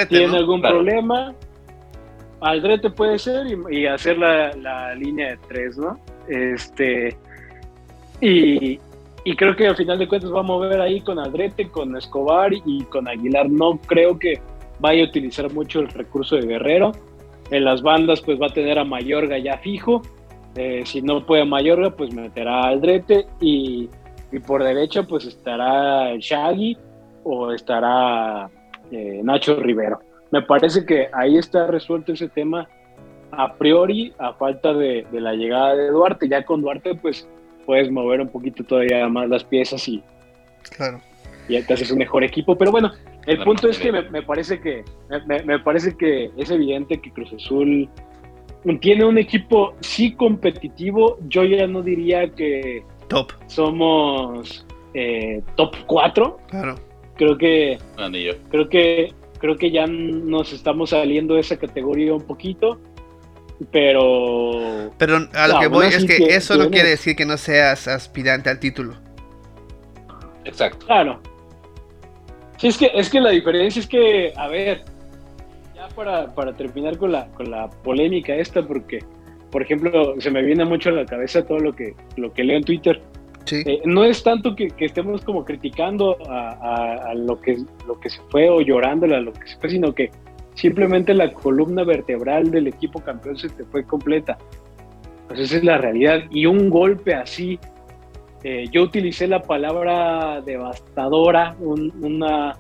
[0.10, 1.34] tiene algún problema,
[2.42, 6.00] Aldrete puede ser y, hacer la, línea de tres, ¿no?
[6.28, 7.18] Este,
[8.22, 8.80] y,
[9.24, 12.54] y, creo que al final de cuentas va a mover ahí con Aldrete, con Escobar
[12.54, 13.50] y con Aguilar.
[13.50, 14.40] No creo que
[14.80, 16.92] vaya a utilizar mucho el recurso de Guerrero.
[17.52, 20.02] En las bandas pues va a tener a Mayorga ya fijo.
[20.56, 23.90] Eh, si no puede Mayorga pues meterá a Aldrete y,
[24.46, 26.78] por derecha pues estará Shaggy
[27.24, 28.50] o estará
[28.92, 30.00] eh, Nacho Rivero.
[30.32, 32.68] Me parece que ahí está resuelto ese tema
[33.32, 36.28] a priori a falta de, la llegada de Duarte.
[36.28, 37.28] Ya con Duarte pues
[37.66, 40.04] puedes mover un poquito todavía más las piezas y,
[40.76, 41.02] claro.
[41.48, 42.58] y te haces un mejor equipo.
[42.58, 42.92] Pero bueno,
[43.26, 44.84] el punto es que me, parece que
[45.28, 47.90] me, parece que es evidente que Cruz Azul
[48.82, 51.18] tiene un equipo sí competitivo.
[51.28, 56.40] Yo ya no diría que top somos eh, top 4.
[56.50, 56.76] Claro.
[57.20, 57.78] Creo que
[58.50, 62.80] creo que creo que ya nos estamos saliendo de esa categoría un poquito.
[63.74, 64.90] Pero.
[64.98, 68.50] Pero a lo que voy es que eso no quiere decir que no seas aspirante
[68.50, 68.96] al título.
[70.46, 70.86] Exacto.
[70.86, 71.22] Claro.
[72.58, 74.86] Sí, es que, es que la diferencia es que, a ver,
[75.76, 79.00] ya para, para terminar con la, con la polémica esta, porque,
[79.52, 82.56] por ejemplo, se me viene mucho a la cabeza todo lo que, lo que leo
[82.56, 83.02] en Twitter.
[83.52, 87.58] Eh, no es tanto que, estemos como criticando a, lo, que,
[87.88, 90.12] lo que se fue o llorándole a lo que se fue, sino que
[90.54, 94.38] simplemente la columna vertebral del equipo campeón se te fue completa.
[95.28, 96.24] Pues esa es la realidad.
[96.32, 97.60] Y un golpe así
[98.44, 102.58] eh, yo utilicé la palabra devastadora, una,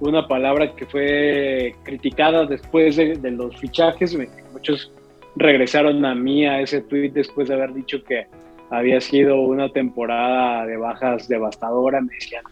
[0.00, 4.16] una palabra que fue criticada después de, los fichajes.
[4.52, 4.90] Muchos
[5.36, 8.26] regresaron a mí a ese tweet después de haber dicho que
[8.72, 12.00] había sido una temporada de bajas devastadora.
[12.00, 12.42] Me decían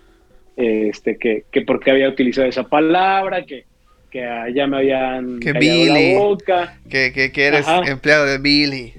[0.56, 3.64] este, que, que porque había utilizado esa palabra, que,
[4.10, 4.20] que
[4.54, 6.78] ya me habían que Billy, la boca.
[6.88, 8.94] Que, que, eres empleado de Billy.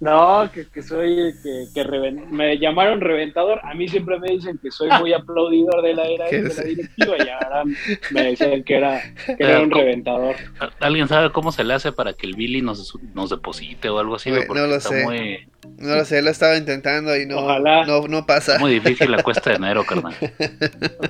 [0.00, 3.60] No, que, que soy, que, que me llamaron reventador.
[3.64, 7.16] A mí siempre me dicen que soy muy aplaudidor de la era de la directiva
[7.18, 7.64] y ahora
[8.12, 10.36] me decían que era, que era un reventador.
[10.78, 14.14] ¿Alguien sabe cómo se le hace para que el Billy nos, nos deposite o algo
[14.14, 14.30] así?
[14.30, 15.48] no lo sé.
[15.76, 18.54] No lo sé, lo estaba intentando y no, no, no pasa.
[18.54, 20.14] Es muy difícil la cuesta de enero, carnal.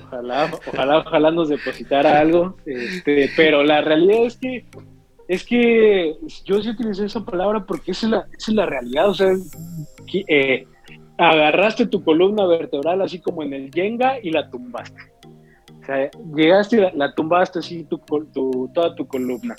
[0.02, 2.56] Ojalá, ojalá, ojalá nos depositara algo.
[2.64, 4.64] Este, pero la realidad es que
[5.28, 9.10] es que yo sí utilicé esa palabra porque esa es la, es la realidad.
[9.10, 9.34] O sea,
[10.26, 10.66] eh,
[11.18, 15.00] agarraste tu columna vertebral así como en el Jenga y la tumbaste.
[15.82, 17.98] O sea, llegaste y la, tumbaste así tu,
[18.72, 19.54] toda tu columna.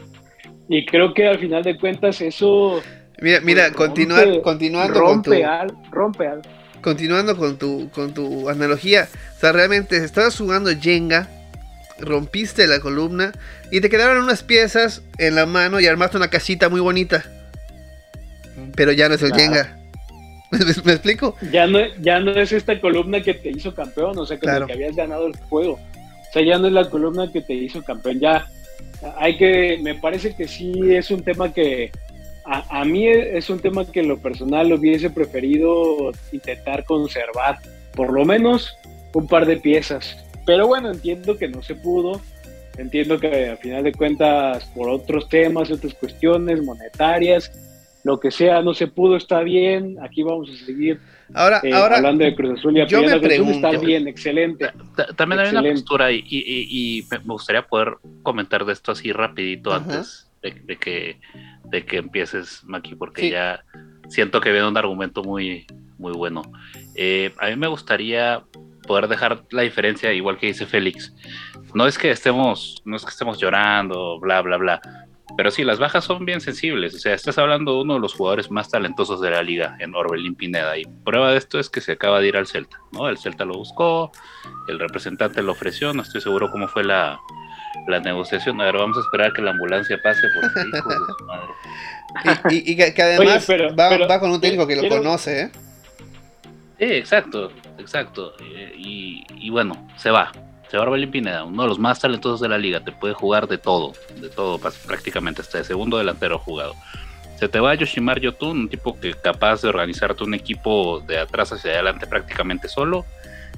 [0.67, 2.81] Y creo que al final de cuentas eso...
[3.21, 3.75] Mira, mira, pues,
[4.41, 5.31] continuando con tu...
[5.91, 6.25] rompe
[6.81, 11.27] Continuando con tu, con tu analogía, o sea, realmente estabas jugando Jenga
[11.99, 13.31] rompiste la columna
[13.71, 17.23] y te quedaron unas piezas en la mano y armaste una casita muy bonita.
[18.75, 19.77] Pero ya no es el Jenga.
[20.83, 21.35] ¿Me, explico?
[21.51, 24.73] Ya no, ya no es esta columna que te hizo campeón, o sea, que, que
[24.73, 25.73] habías ganado el juego.
[25.73, 28.19] O sea, ya no es la columna que te hizo campeón.
[28.19, 28.47] Ya
[29.17, 31.91] hay que, me parece que sí es un tema que
[32.45, 37.59] a, a mí es un tema que en lo personal hubiese preferido intentar conservar,
[37.95, 38.75] por lo menos
[39.13, 40.17] un par de piezas
[40.49, 42.19] pero bueno, entiendo que no se pudo.
[42.75, 47.51] Entiendo que al final de cuentas, por otros temas, otras cuestiones monetarias,
[48.03, 49.97] lo que sea, no se pudo, está bien.
[50.01, 50.99] Aquí vamos a seguir
[51.35, 54.71] ahora, eh, ahora hablando de Cruz Azul y yo me pregunto, está bien, excelente.
[55.15, 60.31] También hay una postura y, y, me gustaría poder comentar de esto así rapidito antes
[60.41, 61.19] de, que,
[61.65, 63.63] de que empieces, Maki, porque ya
[64.07, 65.67] siento que viene un argumento muy,
[65.99, 66.41] muy bueno.
[66.95, 68.41] Eh, a mí me gustaría
[68.89, 71.13] poder dejar la diferencia, igual que dice Félix.
[71.75, 74.81] No es que estemos, no es que estemos llorando, bla, bla, bla.
[75.37, 76.95] Pero sí, las bajas son bien sensibles.
[76.95, 79.93] O sea, estás hablando de uno de los jugadores más talentosos de la liga, en
[79.93, 80.75] Orbelín Pineda.
[80.75, 83.07] Y prueba de esto es que se acaba de ir al Celta, ¿no?
[83.07, 84.11] El Celta lo buscó,
[84.67, 87.19] el representante lo ofreció, no estoy seguro cómo fue la,
[87.87, 88.59] la negociación.
[88.59, 91.49] A ver, vamos a esperar que la ambulancia pase por hijo de su madre.
[92.49, 95.51] Y, que, además va, con un técnico que lo conoce, ¿eh?
[96.79, 98.33] Sí, exacto, exacto.
[98.39, 100.31] Eh, y, bueno, se va.
[100.69, 102.79] Se va Orbelín Pineda, uno de los más talentosos de la liga.
[102.79, 106.75] Te puede jugar de todo, de todo prácticamente, hasta de segundo delantero jugado.
[107.37, 111.51] Se te va Yoshimar Yotun, un tipo que capaz de organizarte un equipo de atrás
[111.51, 113.05] hacia adelante prácticamente solo.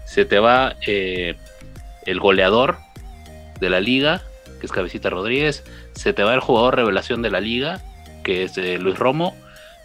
[0.05, 1.35] Se te va eh,
[2.05, 2.77] el goleador
[3.59, 4.21] de la liga,
[4.59, 5.63] que es Cabecita Rodríguez.
[5.93, 7.81] Se te va el jugador revelación de la liga,
[8.23, 9.35] que es eh, Luis Romo.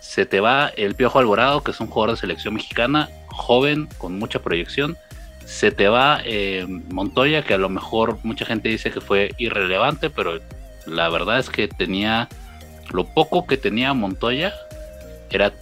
[0.01, 4.19] Se te va el Piojo Alborado, que es un jugador de selección mexicana joven, con
[4.19, 4.97] mucha proyección.
[5.45, 10.11] Se te va eh, Montoya, que a lo mejor mucha gente dice que fue irrelevante,
[10.11, 10.41] pero
[10.87, 12.29] la verdad es que tenía
[12.91, 14.55] lo poco que tenía Montoya,
[15.31, 15.53] era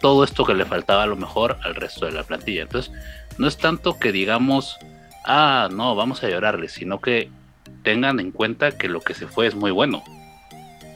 [0.00, 2.62] todo esto que le faltaba a lo mejor al resto de la plantilla.
[2.62, 2.92] Entonces,
[3.38, 4.76] no es tanto que digamos,
[5.24, 7.30] ah, no, vamos a llorarle, sino que
[7.82, 10.02] tengan en cuenta que lo que se fue es muy bueno.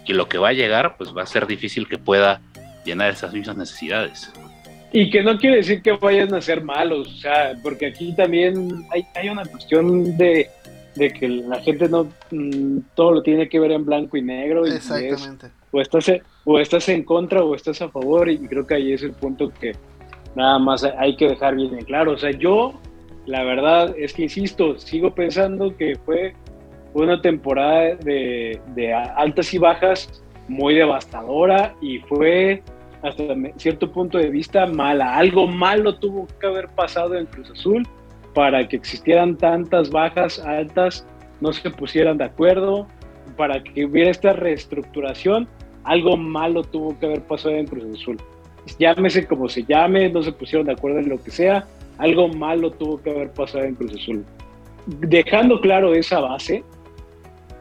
[0.07, 2.41] Y lo que va a llegar, pues va a ser difícil que pueda
[2.85, 4.33] llenar esas mismas necesidades.
[4.93, 8.85] Y que no quiere decir que vayan a ser malos, o sea, porque aquí también
[8.91, 10.51] hay, hay una cuestión de,
[10.97, 14.67] que la gente no mm, todo lo tiene que ver en blanco y negro.
[14.67, 15.49] Y Exactamente.
[15.71, 16.13] o, estás,
[16.45, 19.53] o estás en contra o estás a favor, y creo que ahí es el punto
[19.61, 19.77] que
[20.35, 22.13] nada más hay que dejar bien en claro.
[22.13, 22.75] O sea, yo,
[23.27, 26.35] la verdad es que insisto, sigo pensando que fue
[26.95, 32.61] una temporada de, de altas y bajas muy devastadora y fue
[33.03, 33.25] hasta
[33.57, 35.17] cierto punto de vista mala.
[35.17, 37.87] Algo malo tuvo que haber pasado en Cruz Azul
[38.35, 41.07] para que existieran tantas bajas altas,
[41.41, 42.87] no se pusieran de acuerdo,
[43.37, 45.49] para que hubiera esta reestructuración.
[45.85, 48.19] Algo malo tuvo que haber pasado en Cruz Azul.
[48.79, 51.67] Llámese como se llame, no se pusieron de acuerdo en lo que sea.
[51.99, 54.25] Algo malo tuvo que haber pasado en Cruz Azul.
[54.87, 56.63] Dejando claro esa base,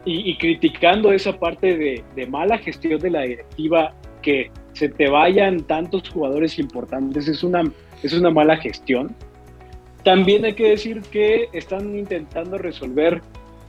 [0.04, 6.08] y, criticando esa parte de, mala gestión de la directiva que se te vayan tantos
[6.08, 7.62] jugadores importantes es una,
[8.02, 9.14] es una mala gestión.
[10.04, 13.20] También hay que decir que están intentando resolver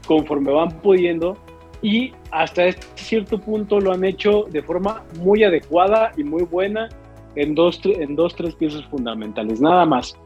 [0.06, 1.36] conforme van pudiendo
[1.82, 6.88] y hasta este cierto punto lo han hecho de forma muy adecuada y muy buena
[7.34, 10.16] en dos, en dos, tres piezas fundamentales, nada más.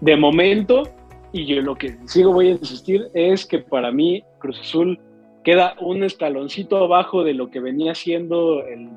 [0.00, 0.84] De momento,
[1.32, 4.98] y yo lo que sigo voy a insistir, es que para mí Cruz Azul
[5.44, 8.90] queda un escaloncito abajo de lo que venía siendo el,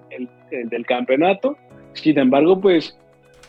[0.69, 1.57] del campeonato.
[1.93, 2.97] Sin embargo, pues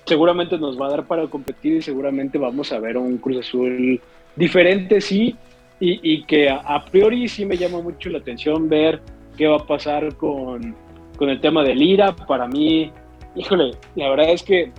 [0.05, 4.01] seguramente nos va a dar para competir y seguramente vamos a ver un Cruz Azul
[4.37, 5.37] diferente, sí,
[5.81, 9.03] y, que a, priori sí me llama mucho la atención ver
[9.37, 10.75] qué va a pasar con,
[11.17, 12.17] con el tema del IRA.
[12.17, 12.91] Para mí,
[13.35, 14.73] híjole, la verdad es que,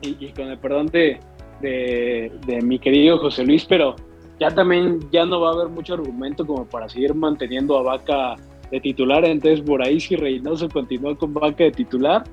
[0.00, 1.18] y, con el perdón de,
[1.60, 3.96] de mi querido José Luis, pero
[4.40, 8.36] ya también ya no va a haber mucho argumento como para seguir manteniendo a Vaca
[8.70, 9.24] de titular.
[9.26, 12.24] Entonces, por ahí si Reynoso continúa con Vaca de titular,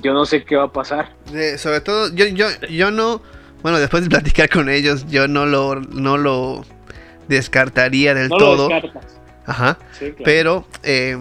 [0.00, 1.12] yo no sé qué va a pasar.
[1.58, 3.20] sobre todo, yo, yo, yo no,
[3.62, 6.64] bueno, después de platicar con ellos, yo no lo, no lo
[7.26, 8.68] descartaría del todo.
[8.68, 9.20] Lo descartas.
[9.44, 9.78] Ajá.
[10.24, 11.18] Pero eh,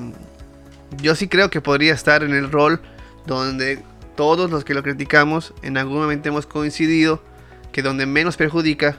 [1.02, 2.80] yo sí creo que podría estar en el rol
[3.26, 3.80] donde
[4.16, 7.22] todos los que lo criticamos en algún momento hemos coincidido
[7.72, 8.98] que donde menos perjudica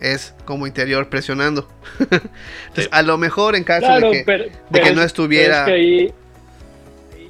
[0.00, 1.68] es como interior presionando.
[2.00, 4.24] Entonces, a lo mejor en caso de
[4.72, 5.64] que, no estuviera.
[5.64, 6.12] ahí,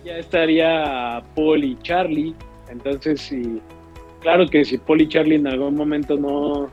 [0.04, 2.34] ya estaría Paul y Charlie.
[2.70, 3.60] Entonces, sí,
[4.20, 6.70] claro que si Paul y Charlie en algún momento no.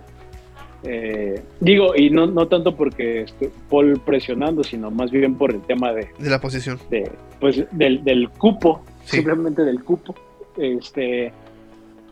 [0.83, 3.25] Eh, digo, y no, no tanto porque
[3.69, 6.07] Paul presionando, sino más bien por el tema de.
[6.19, 6.79] De la posición.
[6.89, 10.15] De, pues del, del cupo, simplemente del cupo.
[10.57, 11.33] Este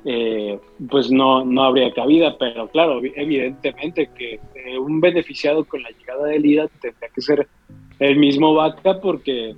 [0.08, 5.90] eh, pues no, no habría cabida, pero claro, evidentemente que eh, un beneficiado con la
[5.90, 7.48] llegada de Lida tendría que ser
[7.98, 9.56] el mismo Vaca porque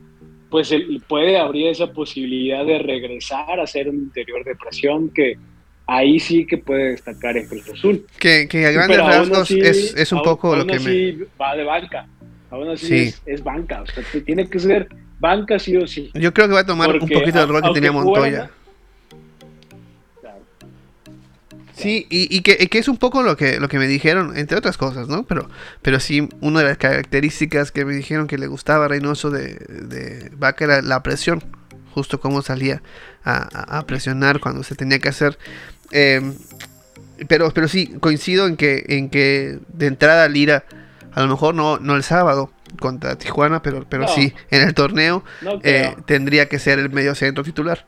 [0.49, 5.37] pues él puede abrir esa posibilidad de regresar a ser un interior de presión que
[5.85, 8.05] ahí sí que puede destacar en Cruz Azul.
[8.17, 11.25] Que, que a grandes rasgos es, un poco lo que me...
[11.39, 12.07] va de banca,
[12.49, 14.87] aún así es, banca, o sea, tiene que ser
[15.19, 16.09] banca sí o sí.
[16.13, 18.49] Yo creo que va a tomar un poquito del rol que tenía Montoya.
[21.77, 24.57] Sí, y, y, que, que, es un poco lo que, lo que me dijeron, entre
[24.57, 25.27] otras cosas, ¿no?
[25.27, 25.47] Pero,
[25.83, 29.53] pero sí, una de las características que me dijeron que le gustaba a Reynoso de,
[29.53, 31.43] de Vaca era la presión,
[31.93, 32.81] justo cómo salía
[33.23, 35.37] a, a, presionar cuando se tenía que hacer.
[35.91, 36.33] Eh,
[37.27, 40.65] pero, pero sí, coincido en que, en que de entrada Lira,
[41.13, 44.73] a lo mejor no, no el sábado contra Tijuana, pero, pero no, sí, en el
[44.73, 47.85] torneo no eh, tendría que ser el medio centro titular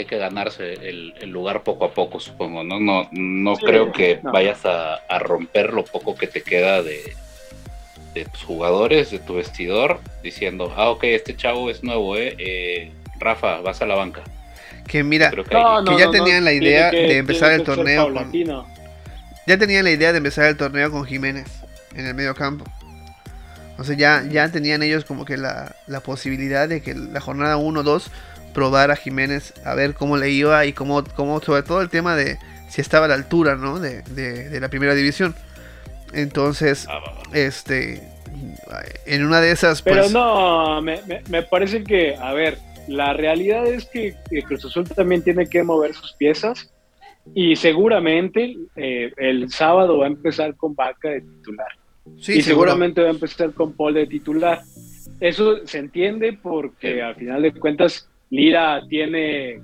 [0.00, 2.80] hay que ganarse el, el, lugar poco a poco, supongo, ¿no?
[2.80, 4.32] No, no sí, creo que no.
[4.32, 7.14] vayas a, a, romper lo poco que te queda de,
[8.14, 12.34] de, tus jugadores, de tu vestidor, diciendo, ah, ok, este chavo es nuevo, ¿eh?
[12.38, 14.22] eh Rafa, vas a la banca.
[14.86, 18.32] Que mira, que, no, que ya tenían la idea que, de empezar el torneo con...
[19.46, 21.46] Ya tenían la idea de empezar el torneo con Jiménez
[21.94, 22.64] en el medio campo.
[23.78, 27.56] O sea, ya, ya tenían ellos como que la, la posibilidad de que la jornada
[27.56, 28.04] 1-2
[28.52, 32.16] probar a Jiménez a ver cómo le iba y cómo, cómo sobre todo el tema
[32.16, 32.38] de
[32.68, 33.78] si estaba a la altura ¿no?
[33.80, 35.34] de, de, de la primera división.
[36.12, 37.00] Entonces, ah,
[37.32, 38.02] este,
[39.06, 39.82] en una de esas...
[39.82, 44.42] Pero pues, no, me, me, me, parece que, a ver, la realidad es que, que
[44.42, 46.70] Cruz Azul también tiene que mover sus piezas
[47.34, 51.68] y seguramente eh, el sábado va a empezar con Vaca de titular.
[52.18, 52.70] Sí, y seguro.
[52.70, 54.60] seguramente va a empezar con Paul de titular.
[55.20, 59.60] Eso se entiende porque al final de cuentas Lira tiene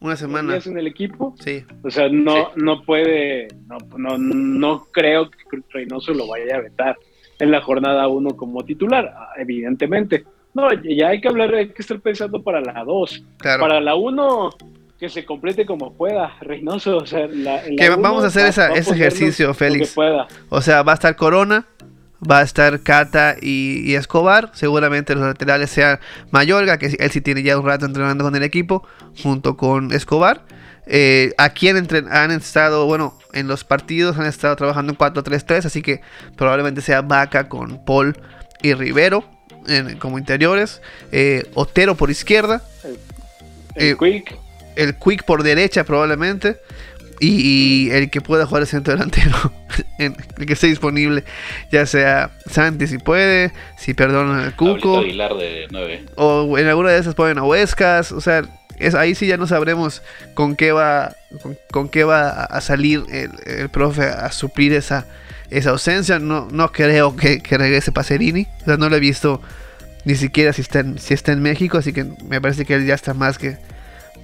[0.00, 1.34] una semana en el equipo.
[1.38, 1.62] Sí.
[1.82, 2.52] O sea, no, Sí.
[2.56, 5.36] no puede, no, no, no creo que
[5.70, 6.96] Reynoso lo vaya a vetar
[7.38, 10.24] en la jornada 1 como titular, evidentemente.
[10.54, 13.22] No, ya hay que hablar, hay que estar pensando para la 2.
[13.36, 13.60] Claro.
[13.60, 14.50] Para la 1,
[14.98, 16.96] que se complete como pueda, Reynoso.
[16.96, 19.90] O sea, la, la Que uno vamos a hacer esa- va ese ejercicio, Félix.
[19.90, 20.26] que pueda.
[20.48, 21.66] O sea, va a estar Corona,
[22.30, 24.50] va a estar Cata y, y Escobar.
[24.54, 25.98] Seguramente los laterales sean
[26.30, 28.86] Mayorga, que él sí tiene ya un rato entrenando con el equipo,
[29.22, 30.42] junto con Escobar.
[30.86, 36.00] Eh, aquí han, estado, bueno, en los partidos han estado trabajando en 4-3-3, así que
[36.36, 38.16] probablemente sea Vaca con Paul
[38.62, 39.24] y Rivero
[39.66, 40.80] en- como interiores.
[41.10, 42.62] Eh, Otero por izquierda,
[43.74, 44.38] El Eh, Quick,
[44.76, 46.58] el Quick por derecha probablemente.
[47.20, 49.52] Y, y el que pueda jugar el centro delantero,
[49.98, 51.24] en- el que esté disponible,
[51.72, 56.04] ya sea Santi si puede, si perdonan al Cuco, Aguilar de 9.
[56.16, 58.42] o en alguna de esas ponen a Huescas, o sea,
[58.78, 60.02] es, ahí sí ya no sabremos
[60.34, 65.06] con qué va, con, con qué va a- salir el, el profe a suplir esa,
[65.48, 66.18] esa ausencia.
[66.18, 69.40] No, no creo que, que regrese Pacerini, o sea, no lo he visto
[70.04, 72.84] ni siquiera si está en, si está en México, así que me parece que él
[72.86, 73.56] ya está más que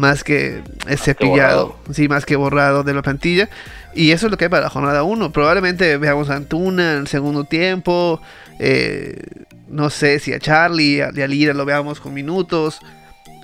[0.02, 0.62] más que
[0.96, 3.48] cepillado, sí, más que borrado de la plantilla.
[3.94, 5.30] Y eso es lo que hay para la jornada 1.
[5.32, 8.20] Probablemente veamos a Antuna en el segundo tiempo.
[8.58, 9.16] eh,
[9.68, 12.80] no sé si a Charlie, a, y a Lira lo veamos con minutos.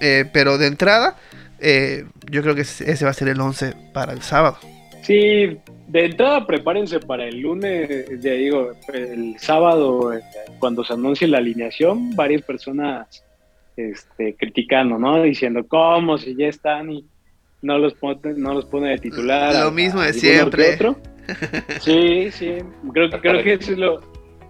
[0.00, 1.16] eh, pero de entrada,
[1.60, 4.58] eh, yo creo que ese va a ser el 11 para el sábado.
[5.02, 7.88] Sí, de entrada prepárense para el lunes,
[8.20, 10.12] ya digo, el sábado,
[10.58, 13.06] cuando se anuncie la alineación, varias personas
[13.78, 15.22] este, criticando, ¿no?
[15.22, 16.18] Diciendo, ¿cómo?
[16.18, 17.04] Si ya están y
[17.62, 19.54] no los pone, no los pone de titular.
[19.54, 20.74] Lo a- mismo de siempre.
[20.74, 20.96] otro.
[21.80, 22.54] Sí, sí,
[22.92, 24.00] creo, que- creo que eso es lo...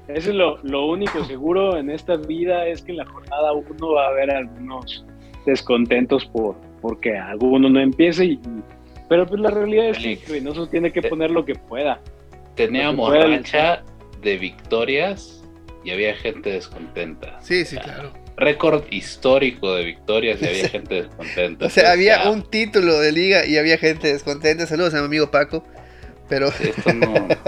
[0.08, 3.92] Eso es lo, lo único seguro en esta vida es que en la jornada uno
[3.92, 5.04] va a haber algunos
[5.44, 8.40] descontentos por porque alguno no empiece y,
[9.08, 12.00] pero pues la realidad es que Reynoso tiene que te- poner lo que pueda.
[12.54, 13.82] Teníamos racha
[14.22, 15.44] de victorias
[15.84, 17.38] y había gente descontenta.
[17.42, 18.12] Sí, sí, claro.
[18.38, 21.26] Récord histórico de victorias y había gente descontenta.
[21.26, 24.66] O sea, Entonces, había ya, un título de liga y había gente descontenta.
[24.66, 25.64] Saludos a mi amigo Paco.
[26.28, 27.28] Pero Esto no.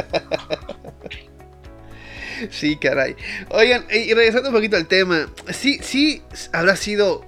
[2.50, 3.16] Sí, caray.
[3.50, 6.22] Oigan, y regresando un poquito al tema, sí, sí
[6.52, 7.22] habrá sido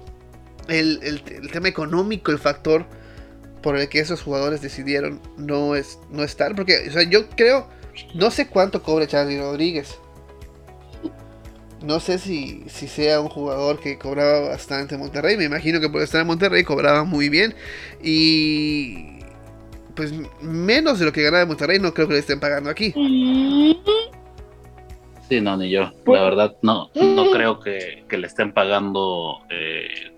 [0.67, 2.85] el, el- el tema económico el factor
[3.61, 6.55] por el que esos jugadores decidieron no, es, no estar.
[6.55, 7.69] Porque, o sea, yo creo,
[8.15, 9.99] no sé cuánto cobra Charlie Rodríguez.
[11.83, 15.35] No sé si, si sea un jugador que cobraba bastante en Monterrey.
[15.37, 17.53] Me imagino que por estar en Monterrey cobraba muy bien.
[18.01, 19.19] Y
[19.95, 22.93] pues menos de lo que ganaba en Monterrey no creo que le estén pagando aquí.
[25.29, 25.91] Sí, no, ni yo.
[26.05, 30.11] Pues- La verdad, no, no creo que, que le estén pagando eh,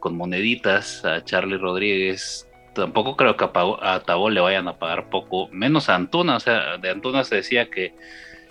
[0.00, 2.48] con moneditas a Charlie Rodríguez.
[2.74, 6.36] Tampoco creo que a, Pau- a Tabó le vayan a pagar poco, menos a Antuna.
[6.36, 7.94] O sea, de Antuna se decía que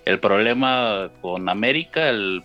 [0.06, 2.43] el problema con América, el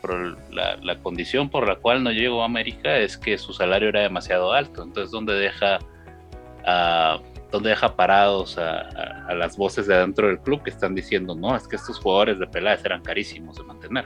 [0.50, 4.02] la, la condición por la cual no llegó a América es que su salario era
[4.02, 4.82] demasiado alto.
[4.84, 5.78] Entonces, ¿dónde deja
[6.64, 7.18] a,
[7.50, 11.34] dónde deja parados a, a- a las voces de adentro del club que están diciendo,
[11.34, 14.04] no, es que estos jugadores de Peláez eran carísimos de mantener?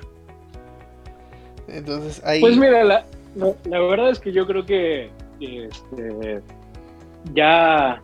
[1.69, 2.41] Entonces ahí...
[2.41, 6.41] Pues mira, la, la- la verdad es que yo creo que este,
[7.35, 8.01] ya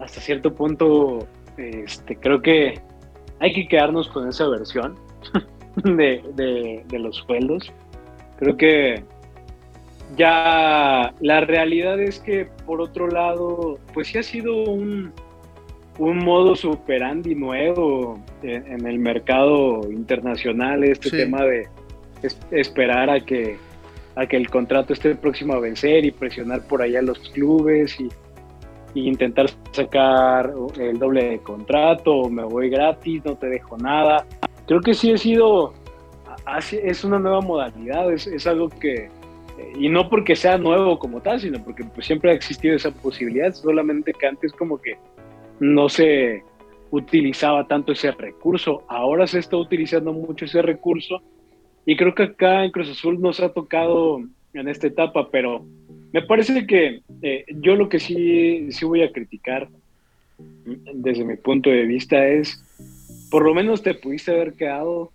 [0.00, 1.26] hasta cierto punto,
[1.56, 2.80] este, creo que
[3.40, 4.96] hay que quedarnos con esa versión
[5.84, 7.72] de, de los sueldos.
[8.38, 9.04] Creo que
[10.16, 15.12] ya la realidad es que, por otro lado, pues sí ha sido un,
[15.98, 21.68] un modo superandi nuevo en, el mercado internacional, este tema de
[22.50, 23.56] esperar a que,
[24.14, 27.98] a que el contrato esté próximo a vencer y presionar por allá a los clubes
[28.00, 28.08] y,
[28.96, 34.26] intentar sacar el doble de contrato, me voy gratis, no te dejo nada.
[34.66, 35.74] Creo que sí ha sido,
[36.70, 39.08] es una nueva modalidad, es, algo que,
[39.78, 43.52] y no porque sea nuevo como tal, sino porque pues, siempre ha existido esa posibilidad,
[43.52, 44.96] solamente que antes como que
[45.60, 46.42] no se
[46.90, 48.82] utilizaba tanto ese recurso.
[48.88, 51.20] Ahora se está utilizando mucho ese recurso
[51.84, 54.20] y creo que acá en Cruz Azul nos ha tocado
[54.52, 55.64] en esta etapa, pero
[56.12, 59.68] me parece que eh, yo lo que sí, sí voy a criticar
[60.94, 62.62] desde mi punto de vista es,
[63.30, 65.12] por lo menos te pudiste haber quedado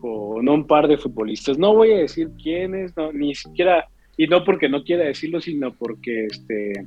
[0.00, 1.58] con un par de futbolistas.
[1.58, 3.86] No voy a decir quiénes, no, ni siquiera,
[4.16, 6.86] y no porque no quiera decirlo, sino porque este,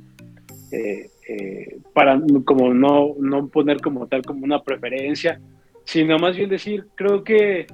[0.72, 5.40] eh, eh, para como no, no poner como tal como una preferencia,
[5.84, 7.66] sino más bien decir, creo que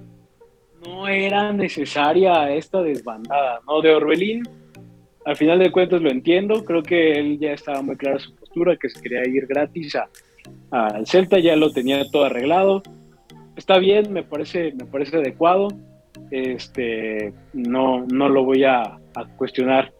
[0.84, 3.80] no era necesaria esta desbandada, ¿no?
[3.80, 4.42] De Orbelín,
[5.24, 8.76] al final de cuentas lo entiendo, creo que él ya estaba muy clara su postura,
[8.76, 9.96] que se quería ir gratis
[10.70, 12.82] al Celta, ya lo tenía todo arreglado.
[13.56, 15.68] Está bien, me parece, me parece adecuado.
[16.30, 19.92] Este, no, no lo voy a, a cuestionar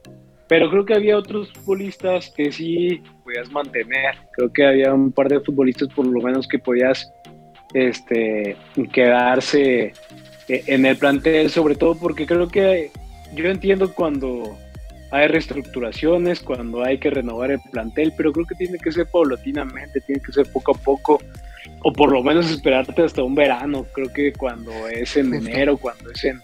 [0.52, 4.16] pero creo que había otros futbolistas que sí podías mantener.
[4.32, 7.10] Creo que había un par de futbolistas por lo menos que podías
[7.72, 8.54] este,
[8.92, 9.94] quedarse
[10.48, 12.90] eh, en el plantel, sobre todo porque creo que
[13.34, 14.58] yo entiendo cuando
[15.12, 20.00] hay reestructuraciones, cuando hay que renovar el plantel, pero creo que tiene que ser paulatinamente,
[20.00, 21.20] tiene que ser poco a poco,
[21.84, 23.84] o por lo menos esperarte hasta un verano.
[23.92, 26.40] Creo que cuando es en enero, cuando es en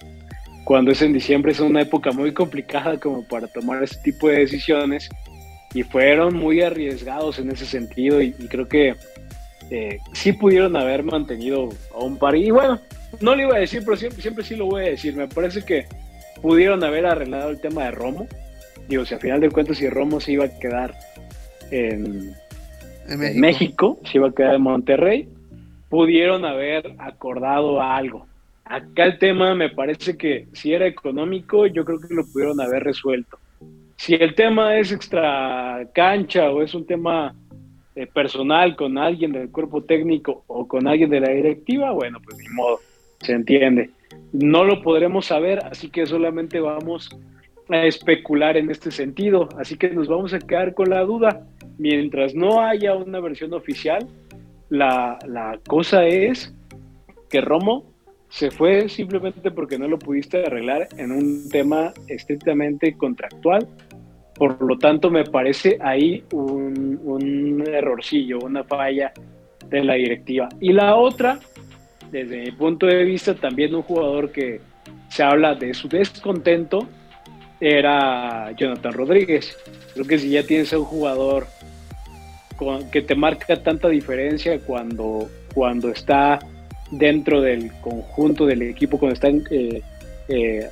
[0.65, 4.41] cuando es en diciembre es una época muy complicada como para tomar ese tipo de
[4.41, 5.09] decisiones
[5.73, 8.95] y fueron muy arriesgados en ese sentido y, creo que
[9.71, 12.83] eh, sí pudieron haber mantenido a un par y bueno,
[13.23, 15.65] no lo iba a decir, pero siempre, siempre sí lo voy a decir, me parece
[15.65, 15.87] que
[16.43, 18.27] pudieron haber arreglado el tema de Romo,
[18.89, 20.95] digo, si al final de cuentas si Romo se iba a quedar
[21.71, 22.35] en,
[23.09, 23.41] México.
[23.41, 25.29] México, se iba a quedar en Monterrey,
[25.89, 28.27] pudieron haber acordado algo
[28.69, 32.85] Acá el tema me parece que si era económico, yo creo que lo pudieron haber
[32.85, 33.39] resuelto.
[33.97, 37.35] Si el tema es extra cancha o es un tema
[37.97, 42.37] eh, personal con alguien del cuerpo técnico o con alguien de la directiva, bueno, pues
[42.37, 42.79] ni modo,
[43.21, 43.89] se entiende.
[44.33, 47.09] No lo podremos saber, así que solamente vamos
[47.71, 49.49] a especular en este sentido.
[49.59, 51.47] Así que nos vamos a quedar con la duda.
[51.79, 54.07] Mientras no haya una versión oficial,
[54.69, 56.53] la, cosa es
[57.31, 57.85] que Romo
[58.29, 63.67] se fue simplemente porque no lo pudiste arreglar en un tema estrictamente contractual.
[64.35, 69.13] Por lo tanto, me parece ahí un, errorcillo, una falla
[69.69, 70.49] de la directiva.
[70.61, 71.39] Y la otra,
[72.11, 74.61] desde mi punto de vista, también un jugador que
[75.09, 76.87] se habla de su descontento,
[77.61, 79.57] era Jonathan Rodríguez.
[79.95, 81.47] Creo que si ya tienes a un jugador
[82.91, 86.41] que te marca tanta diferencia cuando, cuando está
[86.91, 89.83] dentro del conjunto del equipo cuando está eh,
[90.29, 90.71] eh,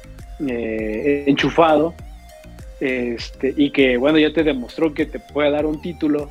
[0.48, 1.94] eh, enchufado
[2.80, 6.30] este, y que bueno ya te demostró que te puede dar un título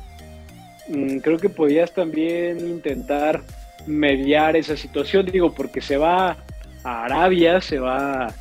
[0.88, 3.42] mm, creo que podías también intentar
[3.86, 6.36] mediar esa situación digo porque se va
[6.84, 8.34] a Arabia se va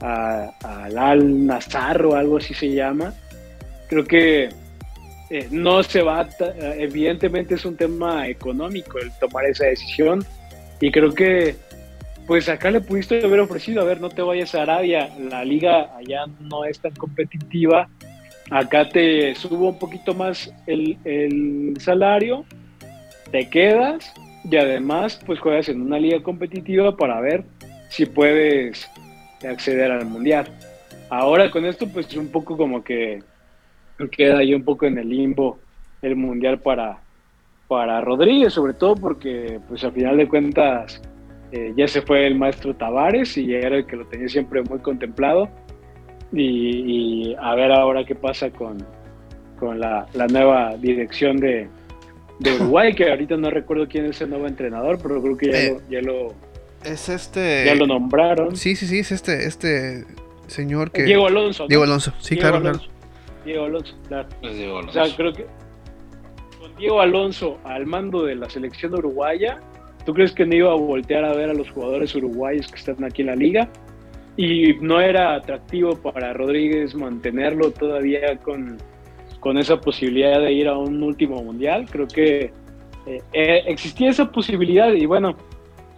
[0.00, 3.14] al Al Nazar o algo así se llama.
[3.88, 4.50] Creo que
[5.50, 6.26] no se va,
[6.76, 10.24] evidentemente es un tema económico el tomar esa decisión,
[10.80, 11.56] y creo que,
[12.26, 15.94] pues acá le pudiste haber ofrecido, a ver, no te vayas a Arabia, la liga
[15.96, 17.88] allá no es tan competitiva,
[18.50, 22.44] acá te subo un poquito más el, salario,
[23.30, 24.12] te quedas
[24.50, 27.44] y además pues juegas en una liga competitiva para ver
[27.90, 28.88] si puedes
[29.46, 30.46] acceder al mundial.
[31.10, 33.22] Ahora con esto pues un poco como que
[34.10, 35.58] queda ahí un poco en el limbo
[36.02, 37.00] el mundial para,
[37.66, 41.00] para Rodríguez, sobre todo porque, pues al final de cuentas,
[41.52, 44.78] eh, ya se fue el maestro Tavares y era el que lo tenía siempre muy
[44.78, 45.48] contemplado.
[46.30, 48.78] Y, a ver ahora qué pasa con,
[49.58, 51.68] con la, nueva dirección de,
[52.38, 55.58] de, Uruguay, que ahorita no recuerdo quién es el nuevo entrenador, pero creo que ya,
[55.58, 56.34] eh, lo, ya lo,
[56.84, 57.64] Es este.
[57.66, 58.56] Ya lo nombraron.
[58.56, 60.04] Sí, sí, sí, es este, este
[60.46, 61.04] señor que.
[61.04, 61.66] Diego Alonso.
[61.66, 62.60] Diego Alonso, sí, claro,
[63.44, 64.28] Diego Alonso, claro.
[64.42, 65.00] Diego Alonso.
[65.00, 65.46] O sea, creo que
[66.60, 69.60] con Diego Alonso al mando de la selección uruguaya,
[70.04, 73.02] ¿tú crees que no iba a voltear a ver a los jugadores uruguayos que están
[73.04, 73.68] aquí en la liga?
[74.36, 78.78] Y no era atractivo para Rodríguez mantenerlo todavía con,
[79.40, 81.86] con esa posibilidad de ir a un último mundial.
[81.90, 82.52] Creo que
[83.06, 85.36] eh, eh, existía esa posibilidad y bueno,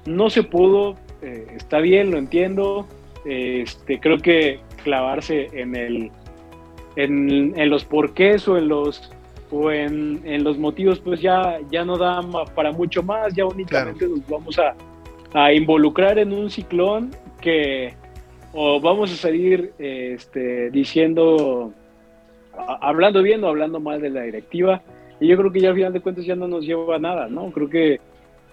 [0.07, 2.86] no se pudo, eh, está bien, lo entiendo.
[3.24, 6.11] Este, creo que clavarse en el
[6.96, 9.12] en, en los porqués o en los
[9.51, 12.20] o en, en, los motivos, pues ya, ya no da
[12.55, 14.74] para mucho más, ya únicamente nos vamos a,
[15.32, 17.94] a, involucrar en un ciclón que
[18.53, 21.72] o vamos a salir este, diciendo,
[22.80, 24.82] hablando bien o hablando mal de la directiva,
[25.20, 27.28] y yo creo que ya al final de cuentas ya no nos lleva a nada,
[27.28, 27.51] ¿no?
[27.51, 28.01] Creo que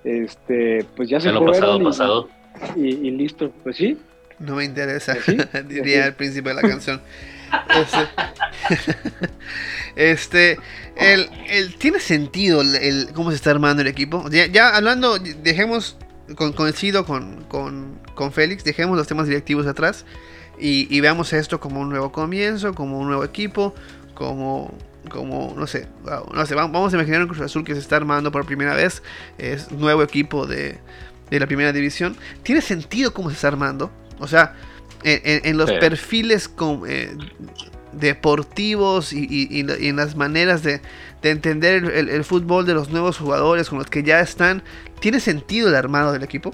[0.04, 2.30] este, pues ya se lo pasado, pasado.
[2.76, 3.98] Y, y, listo, pues sí.
[4.40, 7.02] No me interesa, pues diría el príncipe de la canción.
[9.96, 10.60] Este,
[10.96, 14.30] el, el, tiene sentido el, cómo se está armando el equipo.
[14.30, 15.98] Ya, ya hablando, dejemos,
[16.36, 20.06] con, coincido con, con, con, Félix, dejemos los temas directivos atrás
[20.60, 23.74] y, y, veamos esto como un nuevo comienzo, como un nuevo equipo,
[24.14, 24.72] como,
[25.10, 25.88] como no sé,
[26.34, 29.04] no sé vamos a imaginar un Cruz Azul que se está armando por primera vez,
[29.38, 30.78] es nuevo equipo de,
[31.30, 32.16] de la primera división.
[32.44, 34.56] Tiene sentido cómo se está armando, o sea,
[35.04, 35.76] en, en los sí.
[35.80, 37.16] perfiles con, eh,
[37.94, 40.82] deportivos y, y, y, en las maneras de,
[41.22, 44.62] de entender el, el, el, fútbol de los nuevos jugadores con los que ya están,
[45.00, 46.52] ¿tiene sentido el armado del equipo?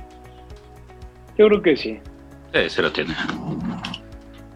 [1.38, 2.00] Yo creo que sí.
[2.54, 3.16] Sí, se lo tiene.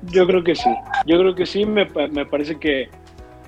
[0.04, 0.70] Yo creo que sí.
[1.06, 1.66] Yo creo que sí.
[1.66, 2.90] Me, me parece que,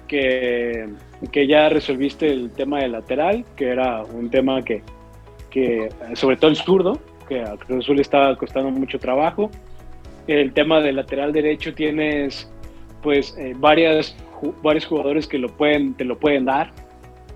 [0.10, 0.90] que,
[1.32, 4.82] que, ya resolviste el tema del lateral, que era un tema que,
[5.50, 7.00] que sobre todo el zurdo,
[7.30, 9.50] que a Cruz Azul estaba costando mucho trabajo.
[10.28, 12.52] El tema del lateral derecho tienes
[13.02, 16.72] pues eh, varias, ju varios jugadores que lo pueden, te lo pueden dar.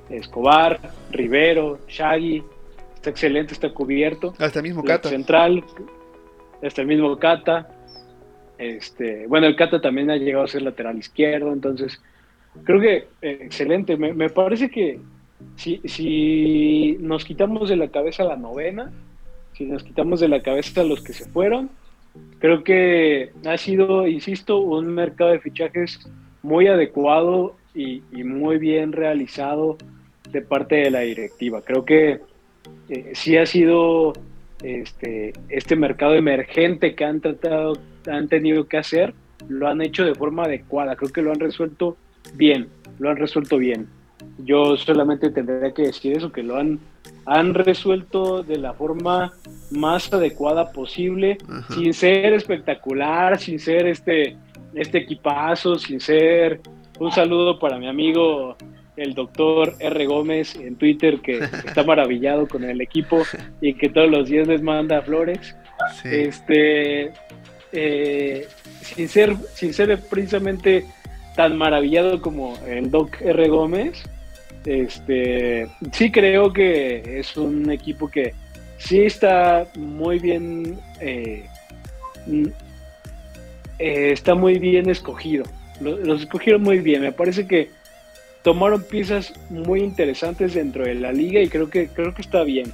[0.10, 0.80] Escobar,
[1.12, 2.44] Rivero, Shaggy,
[2.96, 4.34] está excelente, está cubierto.
[4.38, 5.10] Hasta el mismo Cata.
[5.10, 5.64] Central,
[6.62, 7.70] hasta el mismo Cata.
[8.58, 12.02] Este, bueno, el Cata también ha llegado a ser lateral izquierdo, entonces
[12.64, 13.98] creo que eh, excelente.
[13.98, 15.00] Me, parece que
[15.56, 18.92] si, si nos quitamos de la cabeza la novena,
[19.54, 21.70] si nos quitamos de la cabeza a los que se fueron,
[22.40, 26.00] Creo que ha sido, insisto, un mercado de fichajes
[26.42, 29.78] muy adecuado y, y muy bien realizado
[30.30, 31.62] de parte de la directiva.
[31.62, 32.20] Creo que
[32.90, 34.14] eh, sí ha sido
[34.62, 37.74] este, este mercado emergente que han tratado,
[38.08, 39.14] han tenido que hacer,
[39.48, 40.96] lo han hecho de forma adecuada.
[40.96, 41.98] Creo que lo han resuelto
[42.36, 42.68] bien,
[43.00, 43.88] lo han resuelto bien.
[44.40, 46.80] Yo solamente tendría que decir eso, que lo han
[47.26, 49.34] han resuelto de la forma
[49.72, 51.74] más adecuada posible, Ajá.
[51.74, 54.36] sin ser espectacular, sin ser este,
[54.74, 56.60] este equipazo, sin ser
[57.00, 58.56] un saludo para mi amigo
[58.96, 60.06] el doctor R.
[60.06, 63.24] Gómez en Twitter, que está maravillado con el equipo
[63.62, 65.56] y que todos los días les manda flores.
[66.02, 66.10] Sí.
[66.12, 67.12] Este,
[67.72, 68.48] eh,
[68.82, 70.86] sin, ser, sin ser precisamente
[71.36, 73.48] tan maravillado como el doc R.
[73.48, 74.04] Gómez,
[74.66, 78.34] este, sí creo que es un equipo que
[78.78, 81.46] sí está muy bien, eh,
[83.80, 85.44] eh, está muy bien escogido.
[85.82, 87.02] Los, los, escogieron muy bien.
[87.02, 87.70] Me parece que
[88.44, 92.72] tomaron piezas muy interesantes dentro de la liga y creo que creo que está bien.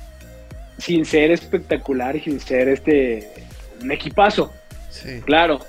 [0.77, 3.29] Sin ser espectacular sin ser este
[3.81, 4.53] un equipazo.
[4.89, 5.21] Sí.
[5.25, 5.59] Claro.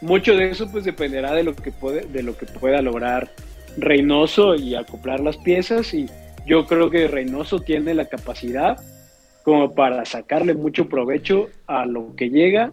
[0.00, 3.30] Mucho de eso pues dependerá de lo que puede, de lo que pueda lograr
[3.78, 6.06] Reynoso y acoplar las piezas y
[6.46, 8.78] yo creo que Reynoso tiene la capacidad
[9.42, 12.72] como para sacarle mucho provecho a lo que llega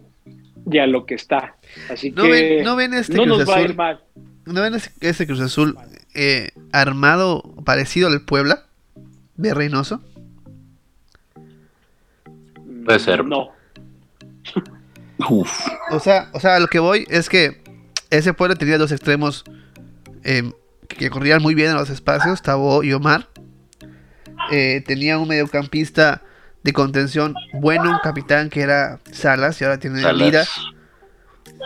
[0.70, 1.56] y a lo que está.
[1.90, 3.70] Así ¿No que ven, ¿no ven este no Cruz nos va a Azul?
[3.70, 4.00] ir mal.
[4.46, 5.76] ¿No ven este Cruz Azul
[6.14, 8.64] eh, armado parecido al Puebla
[9.36, 10.00] de Reynoso?
[12.84, 13.24] Puede ser.
[13.24, 13.50] No.
[15.18, 15.68] Uf.
[15.90, 17.62] O sea, o sea, lo que voy es que
[18.10, 19.44] ese Puebla tenía dos extremos
[20.22, 20.50] eh,
[20.88, 23.28] que corrían muy bien en los espacios, Tabo y Omar.
[24.50, 26.22] Eh, tenía un mediocampista
[26.62, 30.20] de contención bueno, un capitán que era Salas y ahora tiene Salas.
[30.20, 30.44] Lira.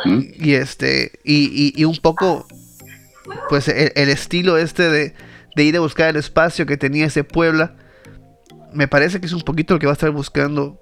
[0.05, 0.20] ¿Mm?
[0.38, 2.46] Y este, y, y, y, un poco,
[3.49, 5.14] pues el, el estilo este de,
[5.57, 7.74] de, ir a buscar el espacio que tenía ese Puebla,
[8.72, 10.80] me parece que es un poquito lo que va a estar buscando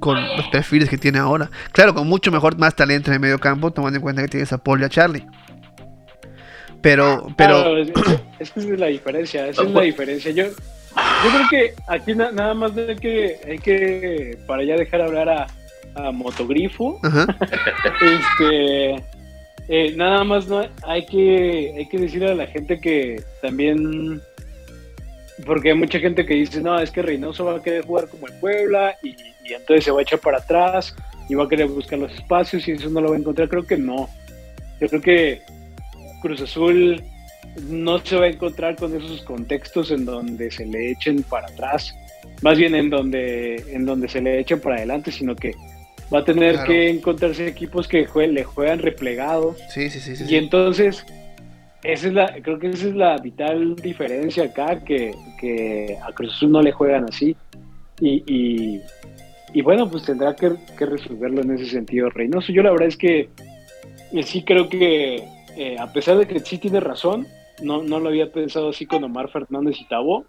[0.00, 1.50] con los perfiles que tiene ahora.
[1.72, 4.52] Claro, con mucho mejor, más talento en el medio campo, tomando en cuenta que tienes
[4.52, 5.26] a Paul y a Charlie.
[6.80, 7.62] Pero, pero.
[7.62, 7.88] Claro, es,
[8.38, 10.30] es, que esa es la diferencia, esa es la diferencia.
[10.30, 15.02] Yo, yo creo que aquí na nada más hay que, hay que, para ya dejar
[15.02, 15.46] hablar a,
[15.94, 17.00] a Motogrifo,
[18.00, 18.94] este,
[19.68, 24.22] eh, nada más no hay que, hay que decirle a la gente que también
[25.44, 28.26] porque hay mucha gente que dice, no, es que Reynoso va a querer jugar como
[28.26, 29.14] el Puebla y,
[29.48, 30.94] y entonces se va a echar para atrás
[31.28, 33.48] y va a querer buscar los espacios y eso no lo va a encontrar.
[33.48, 34.08] Creo que no.
[34.80, 35.42] Yo creo que
[36.22, 37.02] Cruz Azul
[37.68, 41.94] no se va a encontrar con esos contextos en donde se le echen para atrás,
[42.42, 45.52] más bien en donde, en donde se le echen para adelante, sino que
[46.12, 46.68] va a tener Claro.
[46.68, 49.56] que encontrarse equipos que jue- le juegan replegado.
[49.70, 50.16] Sí, sí, sí.
[50.16, 51.04] sí, Y entonces,
[51.82, 56.34] esa es la, creo que esa es la vital diferencia acá, que, que a Cruz
[56.34, 57.34] Azul no le juegan así.
[58.00, 58.80] Y, y,
[59.56, 62.52] y bueno, pues tendrá que, resolverlo en ese sentido Reynoso.
[62.52, 63.30] Yo la verdad es que
[64.12, 65.24] eh, sí creo que,
[65.56, 67.26] eh, a pesar de que sí tiene razón,
[67.62, 70.26] no, no lo había pensado así con Omar Fernández y Tabo,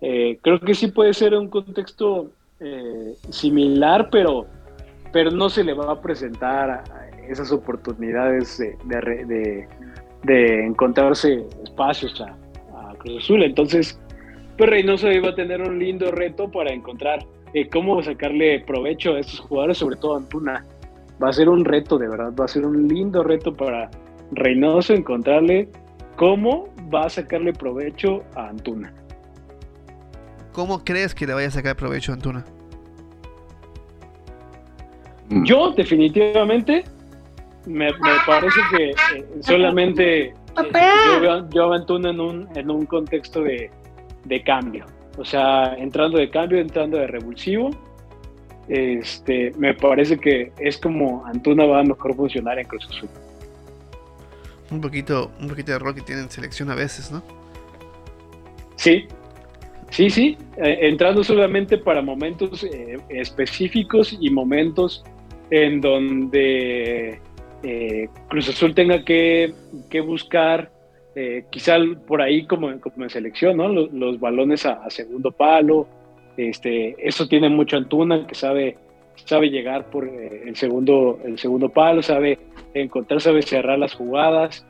[0.00, 2.32] eh, creo que sí puede ser un contexto
[3.30, 4.46] similar, pero,
[5.12, 6.82] pero no se le va a presentar
[7.28, 9.68] esas oportunidades de-
[10.24, 12.34] de encontrarse espacios a,
[12.90, 13.44] a Cruz Azul.
[13.44, 13.96] Entonces,
[14.56, 17.24] pues Reynoso iba a tener un lindo reto para encontrar
[17.54, 20.64] eh, cómo sacarle provecho a estos jugadores, sobre todo a Antuna.
[21.22, 23.90] Va a ser un reto, de verdad, va a ser un lindo reto para
[24.30, 25.68] Reynoso encontrarle
[26.16, 28.92] cómo va a sacarle provecho a Antuna.
[30.52, 32.44] ¿Cómo crees que le vaya a sacar provecho a Antuna?
[35.44, 36.84] Yo definitivamente
[37.66, 42.48] me, me parece que eh, solamente eh, yo, veo, yo veo a Antuna en un,
[42.56, 43.70] en un contexto de,
[44.24, 44.86] de cambio.
[45.18, 47.70] O sea, entrando de cambio, entrando de revulsivo.
[48.68, 53.08] Este, me parece que es como Antuna va a mejor funcionar en Cruz Azul.
[54.70, 57.22] Un poquito, un poquito de rol que tiene en selección a veces, ¿no?
[58.76, 59.06] Sí,
[59.90, 60.36] sí, sí.
[60.58, 65.02] eh, entrando solamente para momentos eh, específicos y momentos
[65.50, 67.18] en donde
[67.62, 69.54] eh, Cruz Azul tenga que,
[69.88, 70.70] que buscar,
[71.14, 73.68] eh, quizá por ahí como, en selección, ¿no?
[73.68, 75.86] Los, balones a, a, segundo palo.
[76.36, 78.76] Este, eso tiene mucho Antuna, que sabe,
[79.24, 82.38] sabe llegar por eh, el, segundo, el segundo palo, sabe
[82.74, 84.66] encontrar, sabe cerrar las jugadas.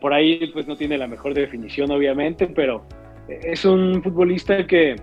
[0.00, 2.82] Por ahí pues no tiene la mejor definición, obviamente, pero
[3.28, 4.96] es un futbolista que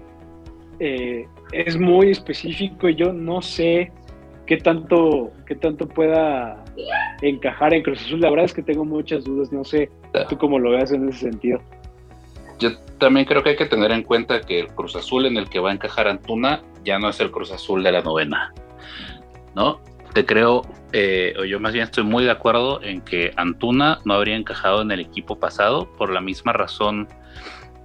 [0.80, 3.92] eh, es muy específico y yo no sé
[4.50, 6.66] qué tanto, qué tanto pueda
[7.22, 8.20] encajar en Cruz Azul.
[8.20, 9.92] La verdad es que tengo muchas dudas, no sé
[10.28, 11.62] tú cómo lo veas en ese sentido.
[12.58, 15.48] Yo también creo que hay que tener en cuenta que el Cruz Azul en el
[15.50, 18.52] que va a encajar Antuna ya no es el Cruz Azul de la novena,
[19.56, 19.82] ¿no?
[20.16, 24.16] Te creo, eh, o yo más bien estoy muy de acuerdo en que Antuna no
[24.16, 27.08] habría encajado en el equipo pasado por la misma razón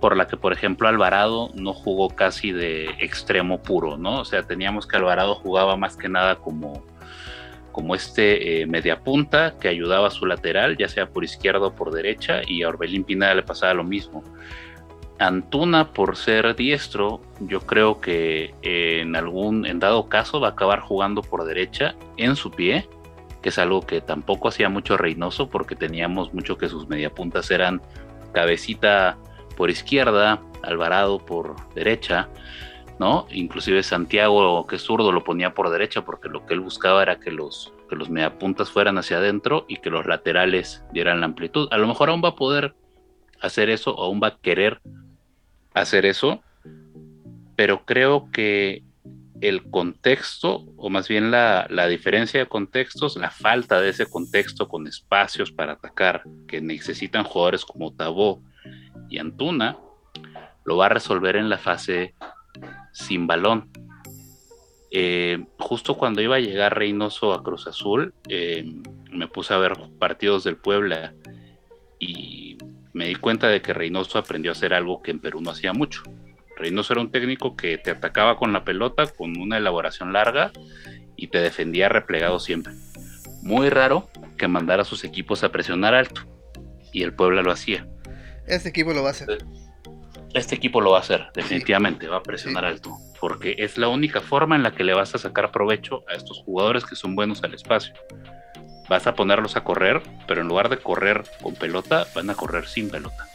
[0.04, 4.20] por la que, por ejemplo, Alvarado no jugó casi de extremo puro, ¿no?
[4.20, 6.84] O sea, teníamos que Alvarado jugaba más que nada como,
[7.72, 11.90] como este eh, mediapunta que ayudaba a su lateral, ya sea por izquierda o por
[11.90, 14.22] derecha, y a Orbelín Pineda le pasaba lo mismo.
[15.18, 20.50] Antuna, por ser diestro, yo creo que eh, en algún, en dado caso, va a
[20.50, 22.86] acabar jugando por derecha en su pie,
[23.40, 27.80] que es algo que tampoco hacía mucho Reynoso, porque teníamos mucho que sus mediapuntas eran
[28.34, 29.16] cabecita
[29.56, 32.28] por izquierda, Alvarado por derecha,
[32.98, 33.26] ¿no?
[33.30, 37.20] Inclusive Santiago, que es zurdo, lo ponía por derecha porque lo que él buscaba era
[37.20, 41.68] que los, que los mediapuntas fueran hacia adentro y que los laterales dieran la amplitud.
[41.70, 42.74] A lo mejor aún va a poder
[43.40, 44.80] hacer eso, o aún va a querer
[45.74, 46.42] hacer eso,
[47.56, 48.84] pero creo que
[49.40, 54.68] el contexto, o más bien la, la, diferencia de contextos, la falta de ese contexto
[54.68, 58.40] con espacios para atacar que necesitan jugadores como Tabó
[59.08, 59.76] y Antuna,
[60.64, 62.14] lo va a resolver en la fase
[62.92, 63.70] sin balón.
[64.90, 68.64] Eh, justo cuando iba a llegar Reynoso a Cruz Azul, eh,
[69.10, 71.14] me puse a ver partidos del Puebla
[71.98, 72.56] y
[72.92, 75.72] me di cuenta de que Reynoso aprendió a hacer algo que en Perú no hacía
[75.72, 76.02] mucho.
[76.56, 80.52] Reynoso era un técnico que te atacaba con la pelota, con una elaboración larga
[81.16, 82.72] y te defendía replegado siempre.
[83.42, 84.08] Muy raro
[84.38, 86.22] que mandara a sus equipos a presionar alto
[86.92, 87.86] y el Puebla lo hacía.
[88.46, 89.38] Este equipo lo va a hacer.
[90.34, 92.10] Este equipo lo va a hacer, definitivamente, sí.
[92.10, 92.70] va a presionar sí.
[92.70, 96.14] alto, porque es la única forma en la que le vas a sacar provecho a
[96.14, 97.94] estos jugadores que son buenos al espacio.
[98.88, 102.66] Vas a ponerlos a correr, pero en lugar de correr con pelota, van a correr
[102.66, 103.28] sin pelota.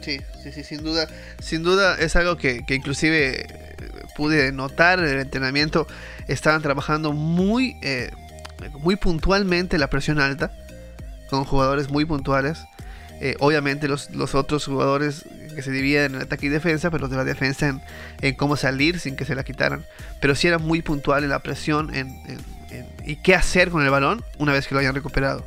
[0.00, 1.06] Sí, sí, sí, sin duda.
[1.40, 3.46] Sin duda es algo que, que inclusive
[4.16, 5.86] pude notar en el entrenamiento.
[6.26, 8.10] Estaban trabajando muy, eh,
[8.80, 10.52] muy puntualmente la presión alta,
[11.30, 12.64] con jugadores muy puntuales.
[13.20, 15.24] Eh, obviamente los, los, otros jugadores
[15.54, 17.82] que se dividen en ataque y defensa, pero los de la defensa en,
[18.20, 19.84] en, cómo salir sin que se la quitaran.
[20.20, 22.38] Pero sí era muy puntual en la presión en, en,
[23.04, 25.44] y qué hacer con el balón una vez que lo hayan recuperado.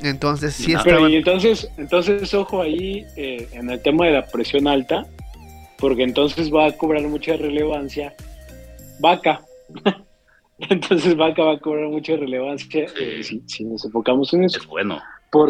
[0.00, 4.26] Entonces, sí ah, Pero y entonces, entonces, ojo ahí eh, en el tema de la
[4.26, 5.06] presión alta,
[5.76, 8.14] porque entonces va a cobrar mucha relevancia
[9.00, 9.42] Vaca.
[10.70, 14.58] entonces Vaca va a cobrar mucha relevancia eh, si, nos enfocamos en eso.
[14.58, 15.00] Es bueno.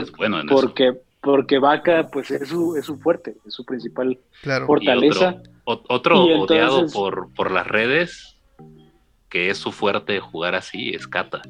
[0.01, 4.19] es bueno porque, porque Vaca pues es su, es su fuerte, es su principal
[4.67, 5.41] fortaleza.
[5.65, 8.37] otro, odiado por, por las redes
[9.29, 11.43] que es su fuerte jugar así, es Cata.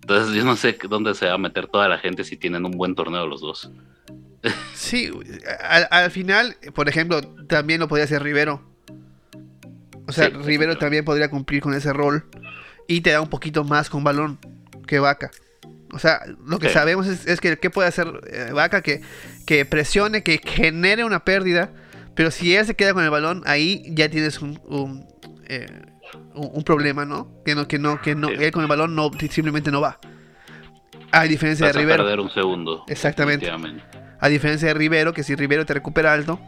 [0.00, 2.72] Entonces yo no sé dónde se va a meter toda la gente si tienen un
[2.72, 3.70] buen torneo los dos.
[4.74, 5.08] Sí,
[5.90, 8.60] al, final, por ejemplo, también lo podría hacer Rivero.
[10.08, 12.24] O sea, Rivero también podría cumplir con ese rol
[12.88, 14.38] y te da un poquito más con balón
[14.86, 15.30] que Vaca.
[15.92, 18.80] O sea, lo que sabemos es, que ¿qué puede hacer eh, Vaca?
[18.80, 19.02] Que,
[19.46, 21.70] que presione, que genere una pérdida.
[22.14, 25.06] Pero si él se queda con el balón, ahí ya tienes un, un,
[25.48, 25.66] eh,
[26.34, 27.42] un, problema, ¿no?
[27.44, 29.98] Que no, que no, que no, él con el balón no simplemente no va.
[31.10, 32.04] A diferencia de Rivero.
[32.04, 32.84] perder un segundo.
[32.88, 33.50] Exactamente.
[34.18, 36.40] A diferencia de Rivero, que si Rivero te recupera alto,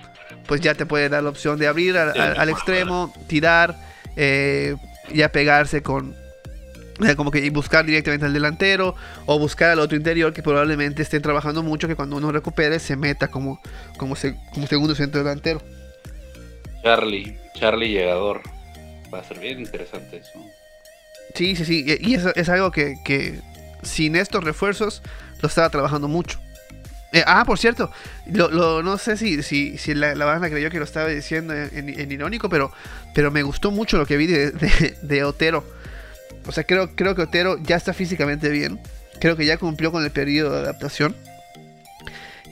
[0.46, 3.76] pues ya te puede dar la opción de abrir al, extremo, tirar,
[4.16, 4.76] eh,
[5.12, 6.14] ya pegarse con,
[7.16, 8.94] como que buscar directamente al delantero
[9.26, 12.96] o buscar al otro interior que probablemente estén trabajando mucho que cuando uno recupere se
[12.96, 13.60] meta como,
[13.96, 14.16] como,
[14.52, 15.60] como segundo centro delantero.
[16.82, 18.42] Charlie, Charlie llegador
[19.12, 20.30] va a ser bien interesante eso.
[21.34, 21.84] Sí, sí, sí.
[22.00, 23.40] Y es, es algo que, que,
[23.82, 25.02] sin estos refuerzos
[25.40, 26.38] lo estaba trabajando mucho.
[27.14, 27.92] Eh, ah, por cierto,
[28.26, 32.48] lo, no sé si, si, si la, banda creyó que lo estaba diciendo en, irónico,
[32.48, 32.72] pero,
[33.14, 34.50] pero me gustó mucho lo que vi de,
[35.00, 35.64] de, Otero.
[36.46, 38.80] O sea, creo, creo que Otero ya está físicamente bien.
[39.20, 41.16] Creo que ya cumplió con el periodo de adaptación.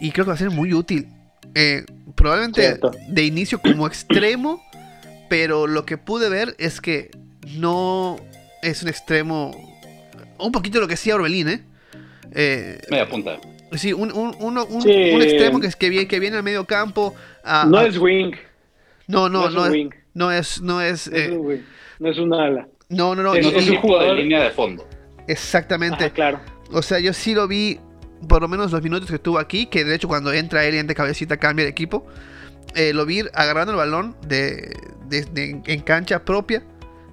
[0.01, 1.09] Y creo que va a ser muy útil.
[1.55, 1.85] Eh,
[2.15, 2.79] probablemente
[3.09, 4.63] de inicio como extremo
[5.33, 7.11] pero lo que pude ver es que
[7.57, 8.19] no
[8.61, 9.51] es un extremo.
[10.39, 11.63] Un poquito lo que hacía Orbelín, ¿eh?
[12.33, 13.39] eh Media punta.
[13.73, 17.15] Sí, un, un, un extremo que, que, viene, que viene al medio campo.
[17.67, 18.33] no es wing.
[19.07, 20.61] No, no, no, es, no es.
[20.61, 21.63] No es, eh,
[21.99, 22.69] no es un ala.
[22.93, 23.35] No, no, no.
[23.35, 24.87] Es, un jugador de línea de fondo.
[25.27, 26.11] Exactamente.
[26.11, 26.41] claro.
[26.73, 27.81] O sea, yo sí lo vi,
[28.29, 30.83] por lo menos los minutos que estuvo aquí, que de hecho cuando entra él y
[30.83, 32.07] de cabecita cambia de equipo.
[32.75, 34.75] Eh, lo vi agarrando el balón de,
[35.11, 36.63] en cancha propia,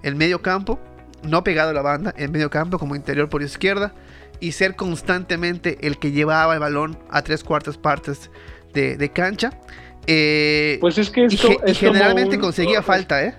[0.04, 0.80] en medio campo,
[1.24, 3.94] no pegado a la banda, en medio campo como interior por izquierda,
[4.40, 8.32] y ser constantemente el que llevaba el balón a tres cuartas partes
[8.74, 9.60] de, cancha.
[10.08, 13.36] Eh, pues es que esto, y, generalmente conseguía falta, ¿eh?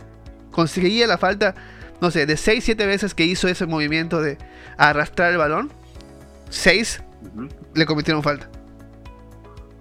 [0.50, 1.54] Conseguía la falta,
[2.00, 4.38] no sé, de 6, 7 veces que hizo ese movimiento de
[4.76, 5.70] arrastrar el balón,
[6.48, 7.02] 6
[7.74, 8.48] le cometieron falta.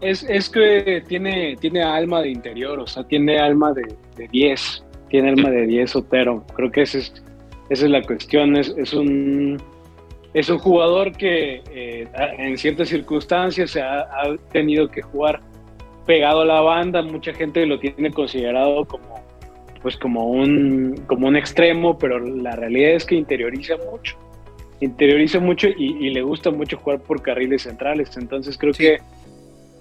[0.01, 5.29] Es, es que tiene, tiene alma de interior, o sea, tiene alma de 10, tiene
[5.29, 6.45] alma de 10 Otero.
[6.55, 7.13] Creo que esa es,
[7.69, 8.55] esa es la cuestión.
[8.55, 9.61] Es, es, un,
[10.33, 12.07] es un jugador que eh,
[12.37, 14.07] en ciertas circunstancias se ha,
[14.51, 15.41] tenido que jugar
[16.05, 17.01] pegado a la banda.
[17.01, 19.19] Mucha gente lo tiene considerado como,
[19.81, 24.17] pues como, un, como un extremo, pero la realidad es que interioriza mucho.
[24.81, 28.15] Interioriza mucho y, le gusta mucho jugar por carriles centrales.
[28.17, 28.99] Entonces creo que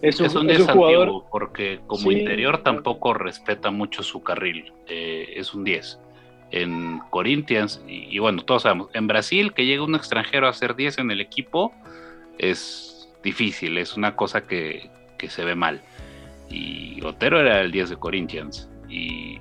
[0.02, 4.72] es un, jugador porque como interior tampoco respeta mucho su carril.
[4.88, 6.00] Eh, es un 10.
[6.50, 10.98] En Corinthians, y, bueno, todos sabemos, en Brasil que llega un extranjero a ser 10
[10.98, 11.72] en el equipo
[12.38, 14.90] es difícil, es una cosa que,
[15.28, 15.82] se ve mal.
[16.48, 18.70] Y Otero era el 10 de Corinthians.
[18.88, 19.38] Y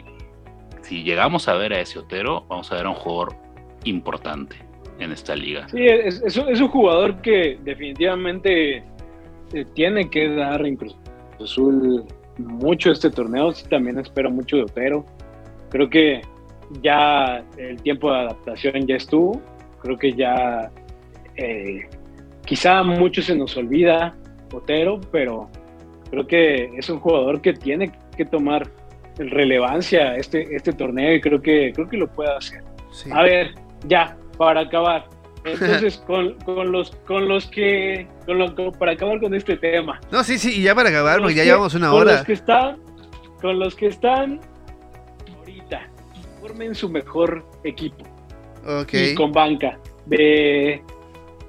[0.87, 3.35] si llegamos a ver a ese Otero, vamos a ver a un jugador
[3.83, 4.55] importante
[4.99, 5.67] en esta liga.
[5.69, 8.83] Sí, es, es un jugador que definitivamente
[9.53, 10.97] eh, tiene que dar incluso
[11.41, 12.05] Azul
[12.37, 13.53] mucho este torneo.
[13.69, 15.05] también espero mucho de Otero.
[15.69, 16.21] Creo que
[16.81, 19.41] ya el tiempo de adaptación ya estuvo.
[19.81, 20.71] Creo que ya
[21.35, 21.87] eh,
[22.45, 24.15] quizá mucho se nos olvida
[24.53, 25.49] Otero, pero
[26.09, 28.69] creo que es un jugador que tiene que tomar
[29.17, 32.63] relevancia este, este torneo y creo que, creo que lo puede hacer.
[33.11, 33.55] A ver,
[33.87, 35.07] ya, para acabar.
[35.43, 36.35] Entonces, con,
[36.71, 38.07] los, con los que,
[38.79, 39.99] para acabar con este tema.
[40.11, 42.05] No, sí, sí, y ya para acabar, porque ya llevamos una hora.
[42.05, 42.77] Con los que están,
[43.41, 44.41] con los que están
[45.37, 45.89] ahorita,
[46.41, 48.03] formen su mejor equipo.
[48.65, 48.93] Ok.
[48.93, 49.79] Y con banca.
[50.05, 50.81] De,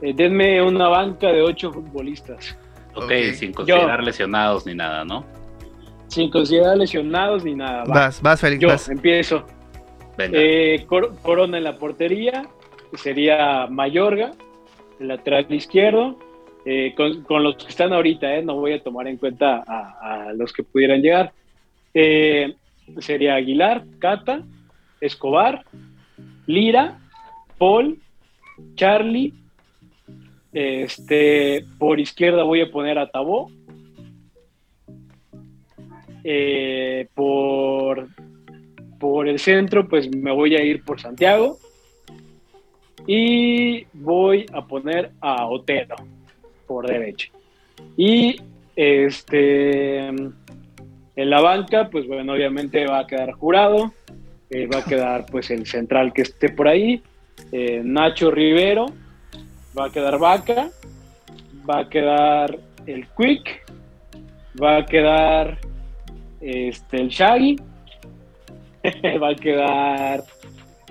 [0.00, 2.56] denme una banca de ocho futbolistas.
[2.94, 5.24] Ok, sin considerar lesionados ni nada, ¿no?
[6.18, 7.84] Sin considerar lesionados ni nada.
[7.84, 9.46] Vas, vas, Félix, Yo empiezo.
[10.18, 10.84] Eh,
[11.22, 12.42] Corona en la portería,
[12.94, 14.32] sería Mayorga,
[14.98, 16.18] el lateral izquierdo,
[16.64, 20.52] eh, con, los que están ahorita, eh, no voy a tomar en cuenta a, los
[20.52, 21.30] que pudieran llegar.
[21.94, 22.52] Eh,
[22.98, 24.42] sería Aguilar, Cata,
[25.00, 25.64] Escobar,
[26.48, 26.98] Lira,
[27.58, 28.00] Paul,
[28.74, 29.34] Charlie,
[30.52, 33.52] Este, por izquierda voy a poner a Tabó.
[36.30, 38.06] Eh, por,
[39.00, 41.56] por el centro, pues me voy a ir por Santiago.
[43.06, 45.96] Y voy a poner a Otero
[46.66, 47.30] por derecha.
[47.96, 48.36] Y
[48.76, 50.34] este en
[51.16, 53.94] la banca, pues bueno, obviamente va a quedar jurado.
[54.50, 57.02] Eh, va a quedar pues el central que esté por ahí.
[57.52, 58.84] Eh, Nacho Rivero.
[59.76, 60.68] Va a quedar Vaca.
[61.68, 63.64] Va a quedar el Quick.
[64.62, 65.58] Va a quedar
[66.40, 67.56] este, el Shaggy.
[69.22, 70.24] va a quedar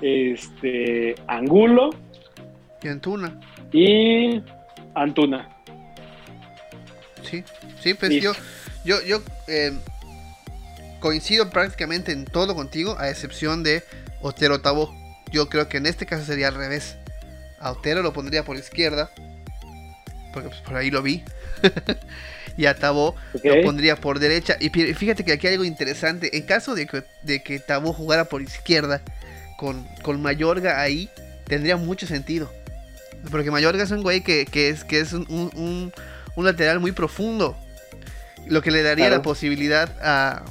[0.02, 1.90] este Angulo.
[2.82, 3.40] Y Antuna.
[3.72, 4.42] Y
[4.94, 5.50] Antuna.
[7.24, 7.44] Sí,
[7.82, 8.32] sí, pues yo,
[8.86, 9.74] yo, yo eh,
[11.00, 13.84] coincido prácticamente en todo contigo, a excepción de
[14.22, 14.94] Otero Tabo.
[15.32, 16.98] Yo creo que en este caso sería al revés.
[17.60, 19.12] A Otero lo pondría por izquierda,
[20.34, 21.24] porque pues, por ahí lo vi.
[22.58, 24.58] y a Tabo lo pondría por derecha.
[24.60, 26.36] Y fíjate que aquí hay algo interesante.
[26.36, 29.02] En caso de que, de que Tabo jugara por izquierda,
[29.58, 31.10] con, con Mayorga ahí,
[31.46, 32.52] tendría mucho sentido.
[33.32, 35.94] Porque Mayorga es un güey que, es, que es un,
[36.36, 37.56] lateral muy profundo.
[38.48, 40.44] Lo que le daría la posibilidad a,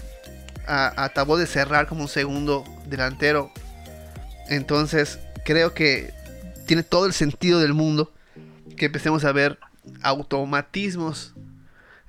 [0.66, 3.50] a, a Tabo de cerrar como un segundo delantero.
[4.48, 6.12] Entonces, creo que
[6.66, 8.12] tiene todo el sentido del mundo
[8.76, 9.58] que empecemos a ver
[10.02, 11.34] automatismos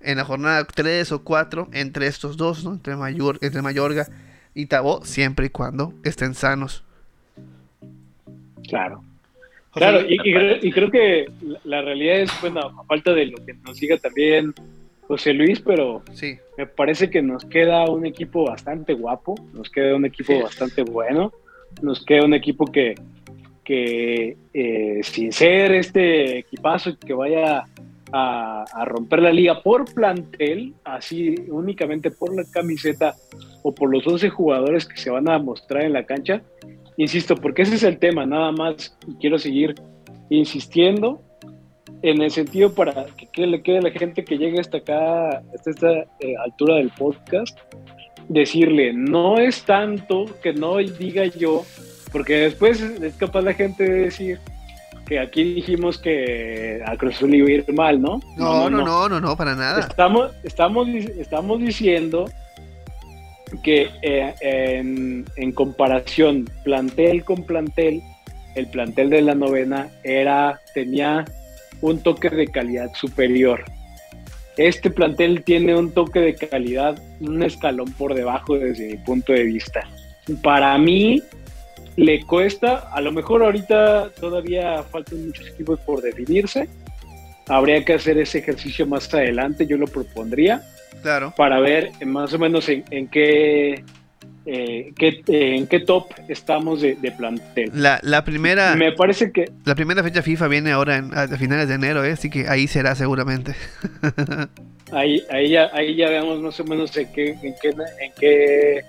[0.07, 2.71] en la jornada 3 o 4 entre estos dos, ¿no?
[2.71, 4.07] entre, Mayor, entre Mayorga
[4.55, 6.83] y Tabo, siempre y cuando estén sanos.
[8.67, 9.03] Claro.
[9.73, 11.27] Claro, y, creo que
[11.63, 14.53] la realidad es, bueno, a falta de lo que nos siga también
[15.01, 16.37] José Luis, pero sí.
[16.57, 21.31] me parece que nos queda un equipo bastante guapo, nos queda un equipo bastante bueno,
[21.83, 22.95] nos queda un equipo que,
[23.63, 27.65] que eh, sin ser este equipazo que vaya
[28.11, 33.15] a, romper la liga por plantel, así únicamente por la camiseta
[33.63, 36.41] o por los 11 jugadores que se van a mostrar en la cancha,
[36.97, 39.75] Insisto, porque ese es el tema, nada más, y quiero seguir
[40.31, 41.21] insistiendo
[42.01, 45.69] en el sentido para que le quede a la gente que llegue hasta acá, hasta
[45.69, 47.57] esta eh, altura del podcast,
[48.29, 51.63] decirle, no es tanto que no diga yo,
[52.11, 54.39] porque después es capaz la gente de decir
[55.07, 58.19] que aquí dijimos que a Cruz Azul iba a ir mal, ¿no?
[58.35, 59.79] No, no, no, no, no, para nada.
[59.79, 62.25] Estamos, estamos, estamos diciendo
[63.63, 68.01] que eh, en, comparación plantel con plantel,
[68.55, 71.23] el plantel de la novena era, tenía
[71.79, 73.63] un toque de calidad superior.
[74.57, 79.43] Este plantel tiene un toque de calidad, un escalón por debajo desde mi punto de
[79.43, 79.87] vista.
[80.41, 81.21] Para mí
[81.97, 86.69] le cuesta, a lo mejor ahorita todavía faltan muchos equipos por definirse.
[87.49, 90.61] Habría que hacer ese ejercicio más adelante, yo lo propondría
[91.01, 91.33] Claro.
[91.35, 93.83] Para ver más o menos en, qué,
[94.45, 94.93] eh,
[95.27, 97.71] en qué top estamos de, plantel.
[97.73, 98.75] La, la, primera.
[98.75, 99.45] Me parece que.
[99.65, 102.11] La primera fecha FIFA viene ahora en, a finales de enero, ¿eh?
[102.11, 103.53] así que ahí será seguramente.
[104.91, 108.83] ahí, ahí, ya, ahí ya veamos más o menos en qué, en qué, en qué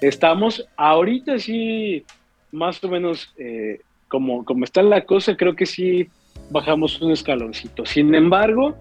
[0.00, 0.66] estamos.
[0.76, 2.04] Ahorita sí,
[2.52, 6.08] más o menos eh, como, como está la cosa, creo que sí
[6.50, 7.84] bajamos un escaloncito.
[7.86, 8.76] Sin embargo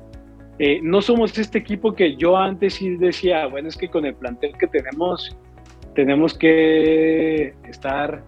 [0.60, 4.14] eh, no somos este equipo que yo antes sí decía, bueno, es que con el
[4.14, 5.36] plantel que tenemos,
[5.96, 8.24] tenemos que estar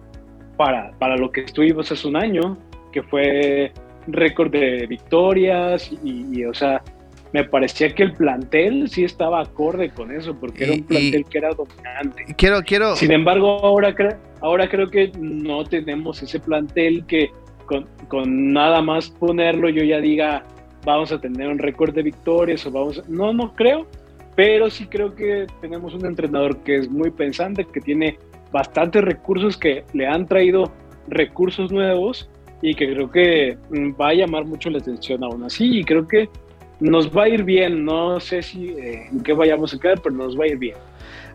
[0.56, 2.58] para, para lo que estuvimos hace un año,
[2.92, 3.72] que fue
[4.08, 6.82] récord de victorias y, o sea,
[7.34, 11.38] me parecía que el plantel sí estaba acorde con eso, porque era un plantel que
[11.38, 12.32] era dominante.
[12.38, 12.94] Quiero, quiero.
[12.94, 13.92] Sin embargo, ahora,
[14.40, 17.32] ahora creo que no tenemos ese plantel que
[17.66, 20.44] con, con, nada más ponerlo yo ya diga,
[20.84, 23.86] vamos a tener un récord de victorias o vamos no no creo
[24.36, 28.18] pero sí creo que tenemos un entrenador que es muy pensante que tiene
[28.52, 30.70] bastantes recursos que le han traído
[31.08, 32.28] recursos nuevos
[32.60, 36.06] y que creo que mm, va a llamar mucho la atención aún así y creo
[36.06, 36.28] que
[36.90, 40.14] nos va a ir bien no sé si eh, en qué vayamos a quedar pero
[40.14, 40.76] nos va a ir bien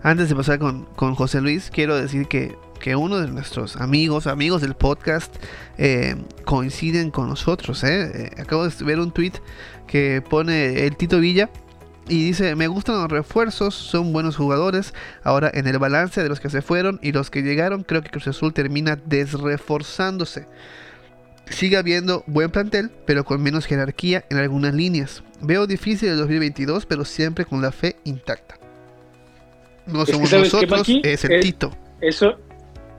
[0.01, 4.25] antes de pasar con, con José Luis quiero decir que que uno de nuestros amigos,
[4.25, 5.35] amigos del podcast,
[5.77, 7.83] eh, coinciden con nosotros.
[7.83, 8.11] ¿eh?
[8.13, 9.33] Eh, acabo de ver un tweet
[9.85, 11.49] que pone el Tito Villa
[12.07, 14.93] y dice, me gustan los refuerzos, son buenos jugadores.
[15.23, 18.09] Ahora en el balance de los que se fueron y los que llegaron, creo que
[18.09, 20.47] Cruz Azul termina desreforzándose.
[21.49, 25.23] Sigue habiendo buen plantel, pero con menos jerarquía en algunas líneas.
[25.41, 28.55] Veo difícil el 2022, pero siempre con la fe intacta.
[29.87, 31.71] No somos nosotros, es el Tito.
[32.01, 32.37] Eso,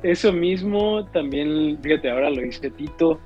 [0.03, 3.21] eso mismo también, fíjate, ahora lo dice Tito.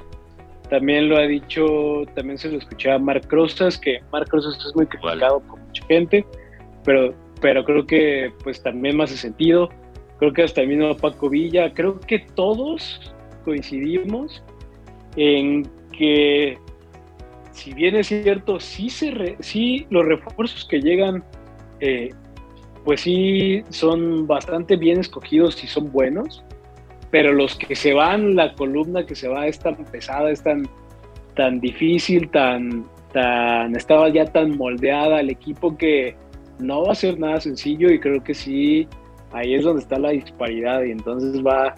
[0.69, 4.75] también lo ha dicho, también se lo escuché a Marc Rosas, que Marc Rosas es
[4.75, 6.27] muy criticado por mucha gente,
[6.85, 9.71] pero, pero creo que pues también me hace sentido.
[10.19, 13.15] Creo que hasta el mismo Paco Villa, creo que todos
[13.45, 14.43] coincidimos
[15.17, 16.59] en que
[17.55, 21.23] si bien es cierto, sí, se sí los refuerzos que llegan,
[21.81, 22.11] eh,
[22.85, 26.45] pues sí son bastante bien escogidos y son buenos,
[27.11, 30.69] pero los que se van, la columna que se va es tan pesada, es tan,
[31.37, 36.17] tan difícil, tan, tan, estaba ya tan moldeada el equipo que
[36.59, 38.89] no va a ser nada sencillo y creo que sí,
[39.33, 41.75] ahí es donde está la disparidad y entonces va,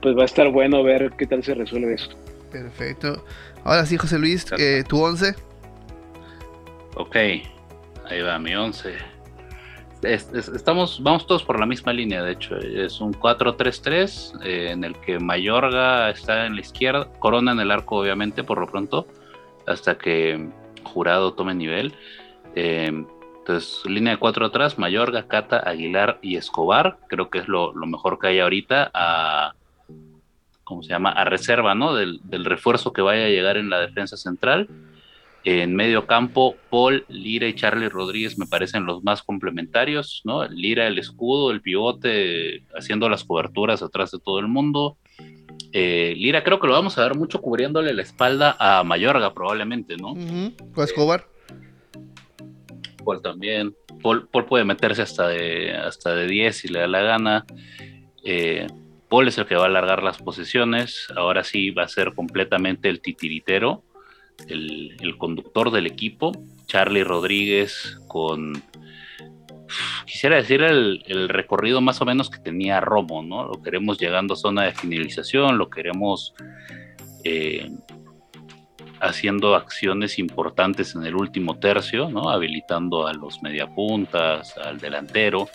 [0.00, 2.10] pues va a estar bueno ver qué tal se resuelve eso.
[2.50, 3.24] Perfecto.
[3.64, 5.34] Ahora sí, José Luis, eh, tu 11.
[6.96, 8.94] Ok, ahí va mi 11.
[10.02, 14.96] estamos, vamos todos por la misma línea, de hecho, es un 4-3-3 eh, en el
[15.00, 19.06] que Mayorga está en la izquierda, Corona en el arco obviamente por lo pronto,
[19.66, 20.48] hasta que
[20.84, 21.94] Jurado tome nivel.
[22.56, 23.04] Eh,
[23.38, 27.86] entonces, línea de cuatro atrás, Mayorga, Cata, Aguilar y Escobar, creo que es lo, lo
[27.86, 29.54] mejor que hay ahorita a,
[30.70, 31.10] ¿cómo se llama?
[31.10, 31.96] A reserva, ¿no?
[31.96, 34.68] Del, refuerzo que vaya a llegar en la defensa central.
[35.42, 40.46] En medio campo, Paul, Lira y Charlie Rodríguez me parecen los más complementarios, ¿no?
[40.46, 44.96] Lira el escudo, el pivote, haciendo las coberturas atrás de todo el mundo.
[45.72, 49.96] Eh, Lira creo que lo vamos a ver mucho cubriéndole la espalda a Mayorga probablemente,
[49.96, 50.14] ¿no?
[50.72, 51.26] ¿Con Escobar?
[53.04, 53.74] Paul también.
[54.04, 57.44] Paul, puede meterse hasta de, hasta de 10 si le da la gana.
[58.22, 58.68] Eh,
[59.10, 62.88] Paul es el que va a alargar las posiciones, ahora sí va a ser completamente
[62.88, 63.82] el titiritero,
[64.48, 66.32] el, conductor del equipo,
[66.66, 68.62] Charlie Rodríguez con,
[70.06, 73.48] quisiera decir el, recorrido más o menos que tenía Romo, ¿no?
[73.48, 76.32] Lo queremos llegando a zona de finalización, lo queremos
[77.24, 77.68] eh,
[79.00, 82.30] haciendo acciones importantes en el último tercio, ¿no?
[82.30, 85.48] Habilitando a los mediapuntas, al delantero.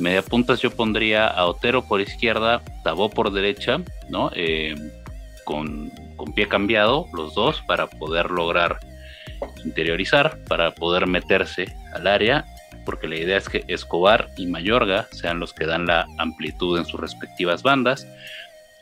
[0.00, 4.30] Media puntas yo pondría a Otero por izquierda, Tabó por derecha, ¿no?
[4.34, 4.74] Eh,
[5.44, 5.90] con,
[6.34, 8.78] pie cambiado, los dos, para poder lograr
[9.64, 12.44] interiorizar, para poder meterse al área,
[12.84, 16.84] porque la idea es que Escobar y Mayorga sean los que dan la amplitud en
[16.84, 18.06] sus respectivas bandas.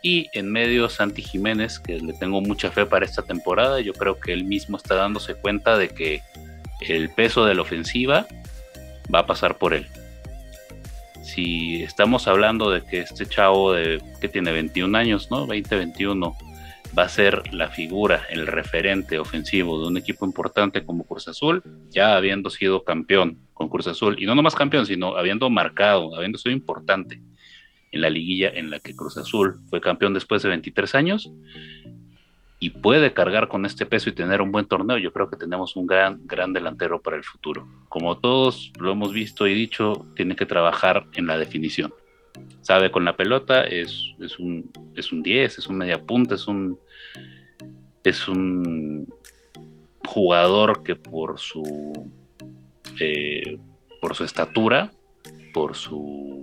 [0.02, 4.20] Y en medio Santi Jiménez, que le tengo mucha fe para esta temporada, yo creo
[4.20, 6.22] que él mismo está dándose cuenta de que
[6.80, 8.26] el peso de la ofensiva
[9.12, 9.86] va a pasar por él
[11.26, 15.46] si estamos hablando de que este chavo de, que tiene 21 años, ¿no?
[15.46, 16.36] 20, 21,
[16.96, 21.62] va a ser la figura, el referente ofensivo de un equipo importante como Cruz Azul,
[21.90, 26.38] ya habiendo sido campeón con Cruz Azul, y no nomás campeón, sino habiendo marcado, habiendo
[26.38, 27.20] sido importante
[27.90, 31.30] en la liguilla en la que Cruz Azul fue campeón después de 23 años,
[32.58, 35.76] y puede cargar con este peso y tener un buen torneo, yo creo que tenemos
[35.76, 37.68] un gran, gran delantero para el futuro.
[37.88, 41.92] Como todos lo hemos visto y dicho, tiene que trabajar en la definición.
[42.62, 46.46] Sabe con la pelota, es, es un, es un 10, es un media punta, es
[46.48, 46.78] un,
[48.02, 49.06] es un
[50.06, 52.10] jugador que por su,
[52.98, 53.58] eh,
[54.00, 54.92] por su estatura,
[55.52, 56.42] por su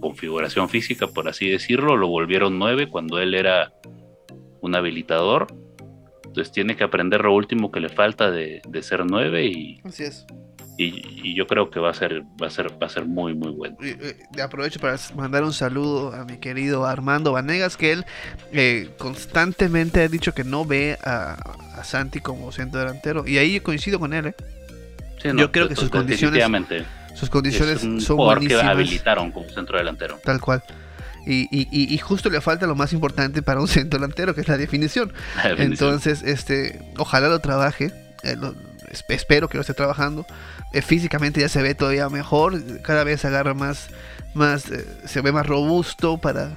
[0.00, 3.72] configuración física, por así decirlo, lo volvieron 9 cuando él era
[4.60, 5.46] un habilitador.
[6.24, 9.80] Entonces tiene que aprender lo último que le falta de, ser nueve y.
[9.84, 10.26] Así es.
[10.78, 13.50] Y, yo creo que va a ser, va a ser, va a ser muy, muy
[13.50, 13.76] bueno.
[13.82, 18.06] Eh, aprovecho para mandar un saludo a mi querido Armando Vanegas, que él
[18.52, 23.26] eh, constantemente ha dicho que no ve a, Santi como centro delantero.
[23.26, 24.34] Y ahí coincido con él, ¿eh?
[25.36, 26.42] yo creo que sus condiciones.
[27.14, 28.62] Sus condiciones son buenísimas.
[28.62, 30.18] que habilitaron como centro delantero.
[30.24, 30.62] Tal cual.
[31.26, 35.12] Y, justo le falta lo más importante para un centro delantero, que es la definición.
[35.58, 37.92] Entonces, este, ojalá lo trabaje.
[38.22, 38.36] Eh,
[39.08, 40.26] espero que lo esté trabajando.
[40.72, 42.80] Eh, físicamente ya se ve todavía mejor.
[42.82, 43.88] Cada vez agarra más,
[44.34, 46.52] más eh, se ve más robusto para.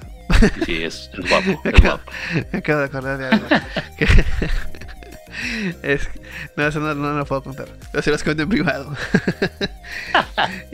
[0.66, 1.62] sí, es, guapo.
[1.64, 3.48] me, acabo, de acordar de algo.
[6.56, 7.68] no, eso no, no, lo puedo contar.
[7.92, 8.96] Pero se los cuento en privado.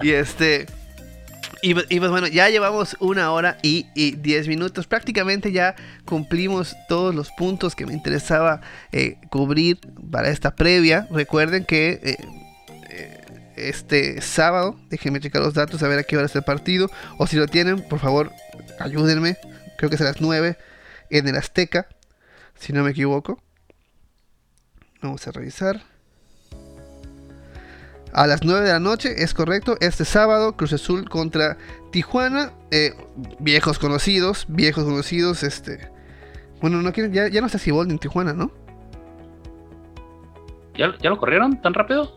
[0.02, 0.68] y este.
[1.62, 4.88] Y, pues bueno, ya llevamos una hora y, diez minutos.
[4.88, 5.76] Prácticamente ya
[6.06, 8.62] cumplimos todos los puntos que me interesaba
[8.92, 9.80] eh, cubrir
[10.12, 11.08] para esta previa.
[11.12, 12.18] Recuerden que eh,
[12.90, 13.22] eh,
[13.58, 16.90] este sábado, déjenme checar los datos, a ver a qué hora es el partido.
[17.18, 18.32] O si lo tienen, por favor,
[18.80, 19.38] ayúdenme.
[19.78, 20.58] Creo que es a las 9
[21.10, 21.88] en el Azteca,
[22.58, 23.42] si no me equivoco.
[25.02, 25.82] Vamos a revisar
[28.14, 31.58] a las 9 de la noche, es correcto, este sábado, Cruz Azul contra
[31.92, 32.94] Tijuana, eh,
[33.40, 35.90] viejos conocidos, viejos conocidos, este,
[36.62, 38.52] Bueno, no quieren, ya, ya no está Ciboldi en Tijuana, ¿no?
[40.78, 42.16] ¿Ya, ¿Ya lo corrieron tan rápido?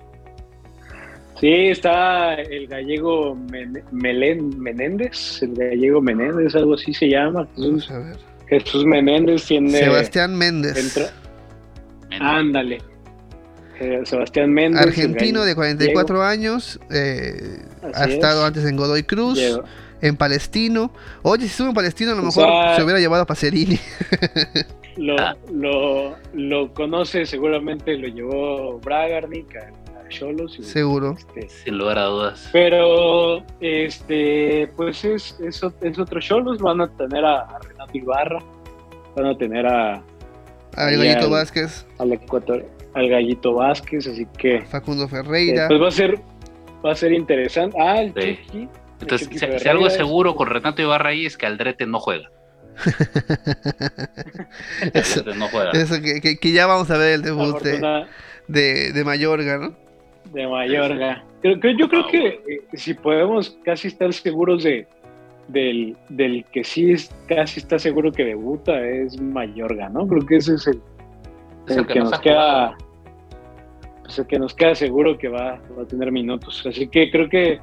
[1.41, 7.49] Sí, está el gallego Men- Melen- Menéndez, el gallego Menéndez, algo así se llama.
[7.57, 8.17] Vamos Jesús, a ver.
[8.49, 9.71] Jesús Menéndez tiene.
[9.79, 10.97] Sebastián Méndez.
[12.21, 12.81] ándale.
[13.81, 14.81] Eh, Sebastián Méndez.
[14.83, 15.57] Argentino de gallego.
[15.57, 16.79] 44 años.
[16.91, 17.59] eh,
[17.95, 18.47] ha estado es.
[18.49, 19.41] antes en Godoy Cruz.
[20.01, 20.93] En Palestino.
[21.23, 23.79] Oye, si estuvo en Palestino, a lo O mejor sea- se hubiera llevado a Pacerini.
[24.97, 25.17] Lo,
[25.51, 29.69] lo, lo conoce, seguramente lo llevó Bragarnik a
[30.05, 30.59] a Cholos.
[30.61, 31.17] Seguro.
[31.19, 32.51] este, Sin lugar a dudas.
[32.53, 36.59] Pero, este, pues es, es, es otro Cholos.
[36.59, 38.39] Van a tener a, a Renato Ibarra,
[39.17, 40.03] van a tener a,
[40.77, 41.87] Gallito al- Vázquez.
[41.99, 45.69] al Ecuador, al Gallito Vázquez, así que Facundo eh, Ferreira.
[45.69, 46.19] pues va a ser,
[46.85, 47.77] va a ser interesante.
[47.81, 48.39] Ah, el Sí.
[48.45, 48.59] Chucky.
[48.63, 48.69] el
[49.01, 52.29] Entonces, Chucky si, algo es seguro con Renato Ibarra ahí es que Aldrete no juega.
[54.95, 55.71] Eso, Aldrete no juega.
[55.73, 58.05] eso que, que- que ya vamos a ver el debut de,
[58.49, 59.75] de, de Mayorga, ¿no?
[60.33, 61.23] de Mayorga.
[61.43, 64.87] Creo, creo- yo creo que eh, si podemos casi estar seguros de
[65.49, 70.07] del, del que sí es, casi está seguro que debuta es Mayorga, ¿no?
[70.07, 70.81] Creo que ese es el,
[71.69, 72.77] Es el que, nos queda
[74.03, 76.65] pues el que nos queda seguro que va, va a tener minutos.
[76.67, 77.61] Así que creo que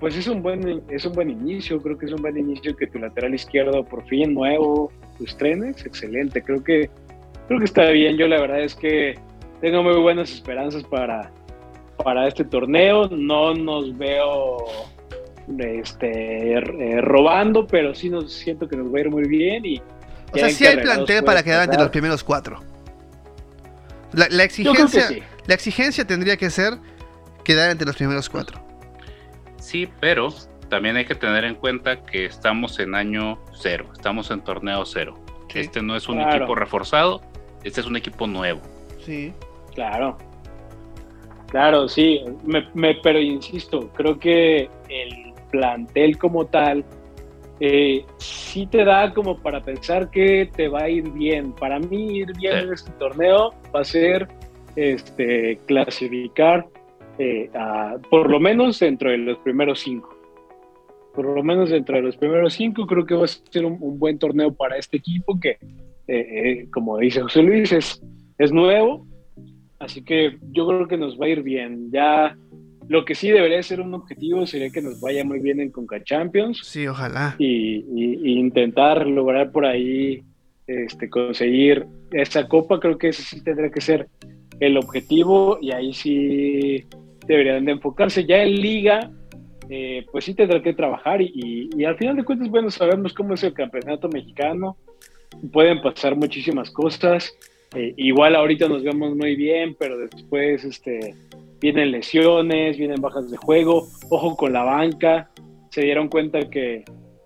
[0.00, 2.86] pues es un buen es un buen inicio, creo que es un buen inicio que
[2.86, 6.42] tu lateral izquierdo por fin nuevo, tu estrenes, excelente.
[6.42, 6.90] Creo que
[7.48, 8.16] creo que está bien.
[8.16, 9.14] Yo la verdad es que
[9.60, 11.30] tengo muy buenas esperanzas para
[12.02, 13.08] para este torneo.
[13.08, 14.58] No nos veo
[15.58, 19.78] este eh, robando, pero sí nos siento que nos va a ir muy bien y
[20.32, 22.73] O sea, sí hay plantel para quedar entre los primeros cuatro.
[24.14, 25.22] La, la Yo creo que exigencia, sí.
[25.46, 26.78] la exigencia tendría que ser
[27.44, 28.60] quedar entre los primeros cuatro.
[29.58, 30.28] Sí, pero
[30.68, 35.18] también hay que tener en cuenta que estamos en año cero, estamos en torneo cero.
[35.52, 35.60] Sí.
[35.60, 36.36] Este no es un Claro.
[36.36, 37.20] equipo reforzado,
[37.62, 38.60] este es un equipo nuevo.
[39.04, 39.32] Sí.
[39.74, 40.16] Claro.
[41.50, 46.84] Claro, sí, me, me- pero insisto, creo que el plantel como tal
[47.60, 51.52] eh, sí te da como para pensar que te va a ir bien.
[51.52, 54.28] Para mí ir bien en este torneo va a ser
[54.76, 56.66] este, clasificar
[57.18, 60.10] eh, a- por lo menos dentro de los primeros cinco.
[61.14, 63.98] Por lo menos dentro de los primeros cinco creo que va a ser un, un
[63.98, 65.58] buen torneo para este equipo que, eh,
[66.08, 68.02] eh, como dice José Luis, es,
[68.38, 69.06] es nuevo,
[69.80, 71.90] Así que yo creo que nos va a ir bien.
[71.92, 72.38] Ya
[72.88, 76.02] lo que sí debería ser un objetivo sería que nos vaya muy bien en Conca
[76.04, 77.34] Champions Sí, ojalá.
[77.38, 80.22] y, y- y intentar lograr por ahí
[80.66, 82.80] este, conseguir esa copa.
[82.80, 84.08] Creo que ese sí tendría que ser
[84.60, 86.84] el objetivo y ahí sí
[87.26, 88.24] deberían de enfocarse.
[88.24, 89.10] Ya en liga,
[89.68, 93.12] eh, pues sí tendrá que trabajar y, y- y al final de cuentas, bueno, sabemos
[93.14, 94.76] cómo es el campeonato mexicano.
[95.52, 97.34] Pueden pasar muchísimas cosas.
[97.74, 101.14] Eh, igual ahorita nos vemos muy bien, pero después este,
[101.60, 103.88] vienen lesiones, vienen bajas de juego.
[104.10, 105.30] Ojo con la banca.
[105.70, 106.84] Se dieron cuenta que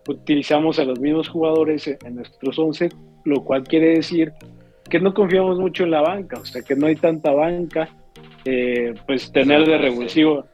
[0.08, 2.88] utilizamos a los mismos jugadores en, nuestros 11,
[3.24, 4.32] lo cual quiere decir
[4.88, 7.88] que no confiamos mucho en la banca, o sea que no hay tanta banca.
[8.44, 10.46] Eh, pues tener de revulsivo,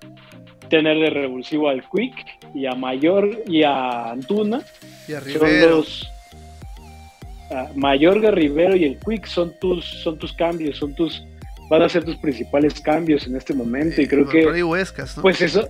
[0.68, 2.14] tener de revulsivo al Quick
[2.54, 4.62] y a Mayor y a Antuna
[5.06, 5.76] Y a son Rivero.
[5.76, 6.08] los
[7.52, 11.22] ah, Mayorga, Rivero y el Quick son tus son tus cambios, son tus
[11.74, 15.22] van a ser tus principales cambios en este momento y creo que Huescas, ¿no?
[15.22, 15.68] pues eso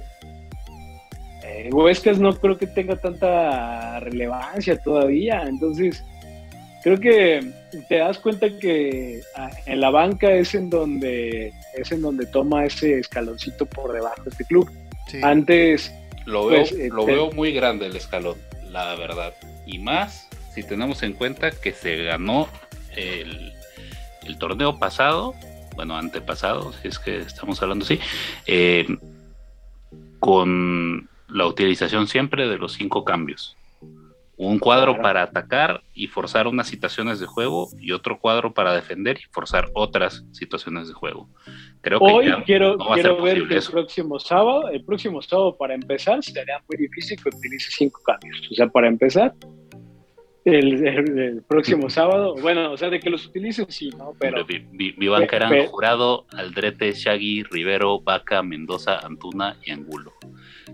[1.42, 6.02] eh, Huescas no creo que tenga tanta relevancia todavía, entonces
[6.82, 7.50] creo que
[7.88, 12.64] te das cuenta que ah, en la banca es en donde es en donde toma
[12.64, 14.70] ese escaloncito por debajo este club.
[15.08, 15.20] Sí.
[15.22, 15.92] Antes
[16.24, 18.36] Lo veo, Pues, eh, lo te- veo muy grande el escalón,
[18.70, 19.34] la verdad.
[19.66, 22.48] Y más si tenemos en cuenta que se ganó
[22.96, 23.52] el,
[24.24, 25.34] el torneo pasado,
[25.74, 27.98] bueno, antepasado, si es que estamos hablando así,
[28.46, 28.86] eh,
[30.18, 33.56] con la utilización siempre de los cinco cambios.
[34.36, 39.18] Un cuadro para atacar y forzar unas situaciones de juego y otro cuadro para defender
[39.18, 41.28] y forzar otras situaciones de juego.
[41.82, 43.70] Creo que Hoy quiero, no quiero ver que el eso.
[43.70, 48.48] próximo sábado, el próximo sábado para empezar, sería muy difícil que utilice cinco cambios.
[48.50, 49.34] O sea, para empezar,
[50.44, 54.12] el, el- el próximo sábado, bueno, o sea, de que los utilicen, sí, ¿no?
[54.18, 59.56] Pero Mi, mi- mi banca Pe- eran pe- Jurado, Aldrete, Shaggy, Rivero, Vaca, Mendoza, Antuna
[59.64, 60.12] y Angulo.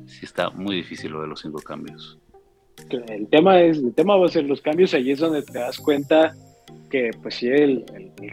[0.07, 2.19] Sí está muy difícil lo de los cinco cambios.
[3.09, 5.79] el tema es, el tema va a ser los cambios, ahí es donde te das
[5.79, 6.35] cuenta
[6.89, 7.85] que pues sí, el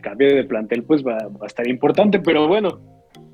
[0.01, 2.79] cambio de plantel pues va, va a estar importante, pero bueno,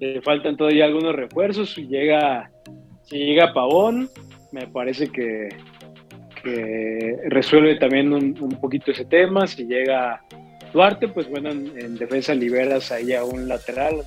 [0.02, 2.52] eh, faltan todavía algunos refuerzos, si llega,
[3.04, 4.10] si llega Pavón,
[4.52, 5.48] me parece que,
[6.44, 9.48] resuelve también un, un, poquito ese tema.
[9.48, 10.22] Si llega
[10.74, 14.04] Duarte, pues bueno, en, defensa liberas ahí a un lateral,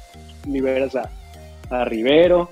[0.47, 1.11] liberas a,
[1.71, 2.51] a Rivero.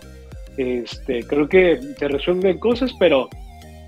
[0.57, 3.29] Este, creo que se resuelven cosas, pero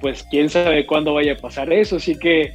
[0.01, 1.97] pues quién sabe cuándo vaya a pasar eso.
[1.97, 2.53] Así que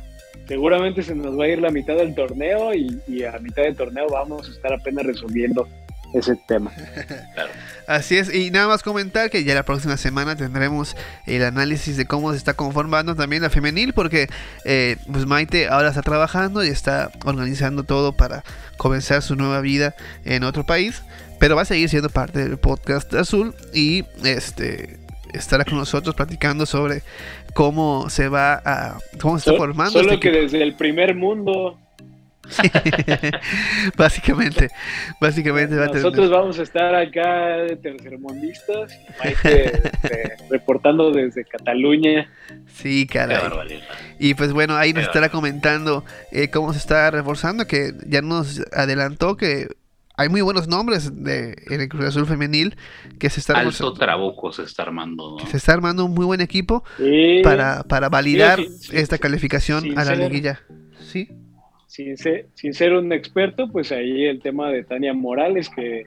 [0.47, 3.75] seguramente se nos va a ir la mitad del torneo y, y a mitad del
[3.75, 5.67] torneo vamos a estar apenas resolviendo
[6.13, 6.71] ese tema.
[7.87, 12.05] Así es, y nada más comentar que ya la próxima semana tendremos el análisis de
[12.05, 14.29] cómo se está conformando también la femenil, porque
[14.63, 18.43] eh, pues Maite ahora está trabajando y está organizando todo para
[18.77, 21.03] comenzar su nueva vida en otro país,
[21.39, 24.99] pero va a seguir siendo parte del podcast azul y este
[25.33, 27.03] estará con nosotros platicando sobre
[27.53, 29.91] cómo se va a cómo se está formando.
[29.91, 31.77] Solo este que desde el primer mundo
[33.97, 34.69] básicamente,
[35.19, 38.97] básicamente Nosotros vamos a estar acá de tercermundistas,
[40.49, 42.29] reportando desde Cataluña.
[42.67, 43.81] Sí, caray.
[44.19, 48.61] Y pues bueno, ahí nos estará comentando eh, cómo se está reforzando, que ya nos
[48.71, 49.67] adelantó que
[50.17, 52.75] hay muy buenos nombres de, en el Cruz Azul femenil
[53.17, 55.37] que se está Alto Trabuco se está armando.
[55.49, 56.83] Se está armando un muy buen equipo
[57.43, 58.59] para, para validar
[58.91, 60.59] esta calificación a la liguilla.
[60.99, 61.29] Sí
[61.91, 66.05] sin ser, sin ser un experto, pues ahí el tema de Tania Morales, que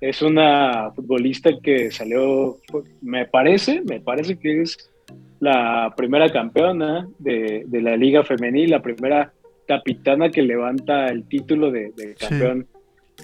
[0.00, 2.56] es una futbolista que salió,
[3.02, 4.90] me parece, me parece que es
[5.38, 9.30] la primera campeona de, la Liga Femenil, la primera
[9.68, 12.66] capitana que levanta el título de, campeón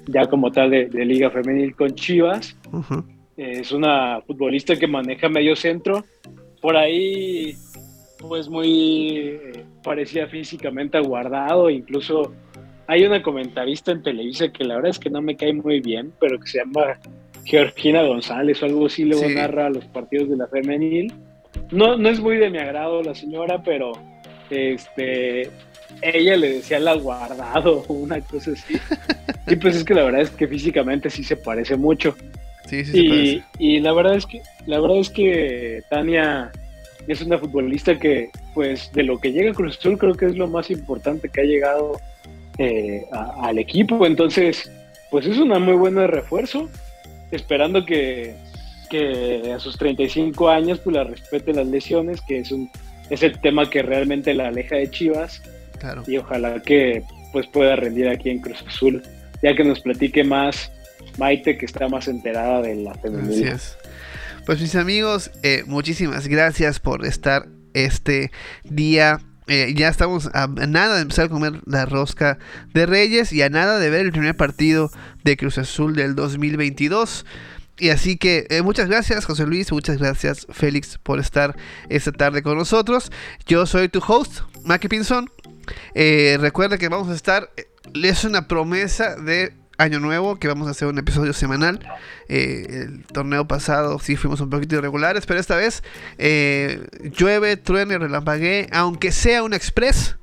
[0.07, 2.59] ya como tal de, Liga Femenil con Chivas.
[3.39, 6.05] Es una futbolista que maneja medio centro.
[6.61, 7.55] Por ahí
[8.19, 12.33] pues muy eh, parecía físicamente aguardado, incluso
[12.87, 16.13] hay una comentarista en Televisa que la verdad es que no me cae muy bien,
[16.21, 16.99] pero que se llama
[17.45, 21.13] Georgina González o algo así, luego narra los partidos de la femenil.
[21.71, 23.93] No, no es muy de mi agrado la señora, pero
[24.51, 25.51] este
[26.03, 28.77] ella le decía al aguardado o una cosa así.
[29.47, 32.15] y pues es que la verdad es que físicamente sí se parece mucho.
[32.67, 36.51] Sí, sí y, y la verdad es que la verdad es que Tania
[37.09, 40.37] es una futbolista que, pues, de lo que llega a Cruz Azul, creo que es
[40.37, 42.01] lo más importante que ha llegado
[42.59, 43.05] eh,
[43.41, 44.07] al equipo.
[44.07, 44.71] Entonces,
[45.11, 46.69] pues es una muy buena refuerzo,
[47.31, 48.35] esperando que,
[48.91, 52.71] que a sus 35 años, pues, la respete las lesiones, que es, un,
[53.11, 55.43] es el tema que realmente la aleja de Chivas.
[55.79, 56.03] Claro.
[56.07, 57.03] Y ojalá que,
[57.33, 59.03] pues, pueda rendir aquí en Cruz Azul,
[59.43, 60.73] ya que nos platique más
[61.19, 63.59] Maite, que está más enterada de la femenina.
[64.47, 68.31] Pues mis amigos, eh, muchísimas gracias por estar este
[68.63, 69.19] día.
[69.49, 72.39] Eh, ya estamos a nada de empezar a comer la rosca
[72.73, 74.93] de Reyes y a nada de ver el primer partido
[75.25, 77.27] de Cruz Azul del 2022.
[77.79, 81.57] Y así que eh, muchas gracias José Luis, muchas gracias Félix por estar
[81.89, 83.11] esta tarde con nosotros.
[83.47, 85.29] Yo soy tu host, Maki Pinson.
[85.93, 87.51] recuerda que vamos a estar,
[88.01, 91.81] es una promesa de año nuevo que vamos a hacer un episodio semanal.
[92.29, 95.83] Eh, el torneo pasado sí fuimos un poquito irregulares, pero esta vez
[96.19, 96.87] eh,
[97.17, 100.17] llueve, truene, relampaguee, aunque sea un express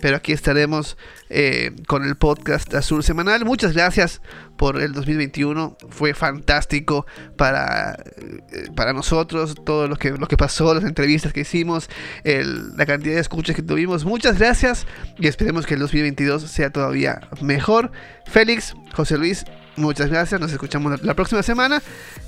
[0.00, 0.96] pero aquí estaremos
[1.28, 3.44] eh, con el podcast Azul Semanal.
[3.44, 4.20] Muchas gracias
[4.56, 5.76] por el 2021.
[5.90, 7.06] Fue fantástico
[7.36, 11.88] para, eh, para nosotros, todo lo que, lo que pasó, las entrevistas que hicimos,
[12.24, 14.04] la cantidad de escuchas que tuvimos.
[14.04, 14.86] Muchas gracias
[15.18, 17.90] y esperemos que el 2022 sea todavía mejor.
[18.26, 19.44] Félix, José Luis,
[19.78, 21.80] Muchas gracias, nos escuchamos la próxima semana.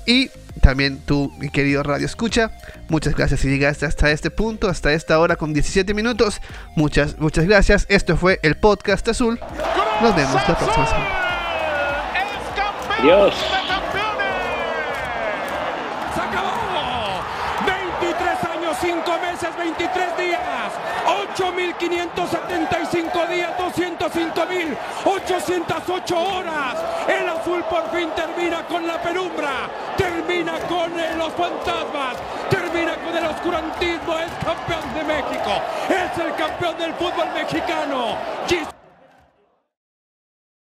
[0.05, 0.29] Y
[0.61, 2.51] también tú, mi querido Radio Escucha,
[2.87, 6.41] muchas gracias si llegaste hasta este punto, hasta esta hora con 17 minutos.
[6.75, 7.85] Muchas, muchas gracias.
[7.89, 9.39] Esto fue el podcast azul.
[10.01, 11.09] Nos vemos la próxima semana.
[12.99, 13.33] Adiós.
[24.13, 26.75] 205.808 horas.
[27.07, 32.17] El azul por fin termina con la penumbra, termina con los fantasmas,
[32.49, 34.17] termina con el oscurantismo.
[34.19, 38.17] Es campeón de México, es el campeón del fútbol mexicano.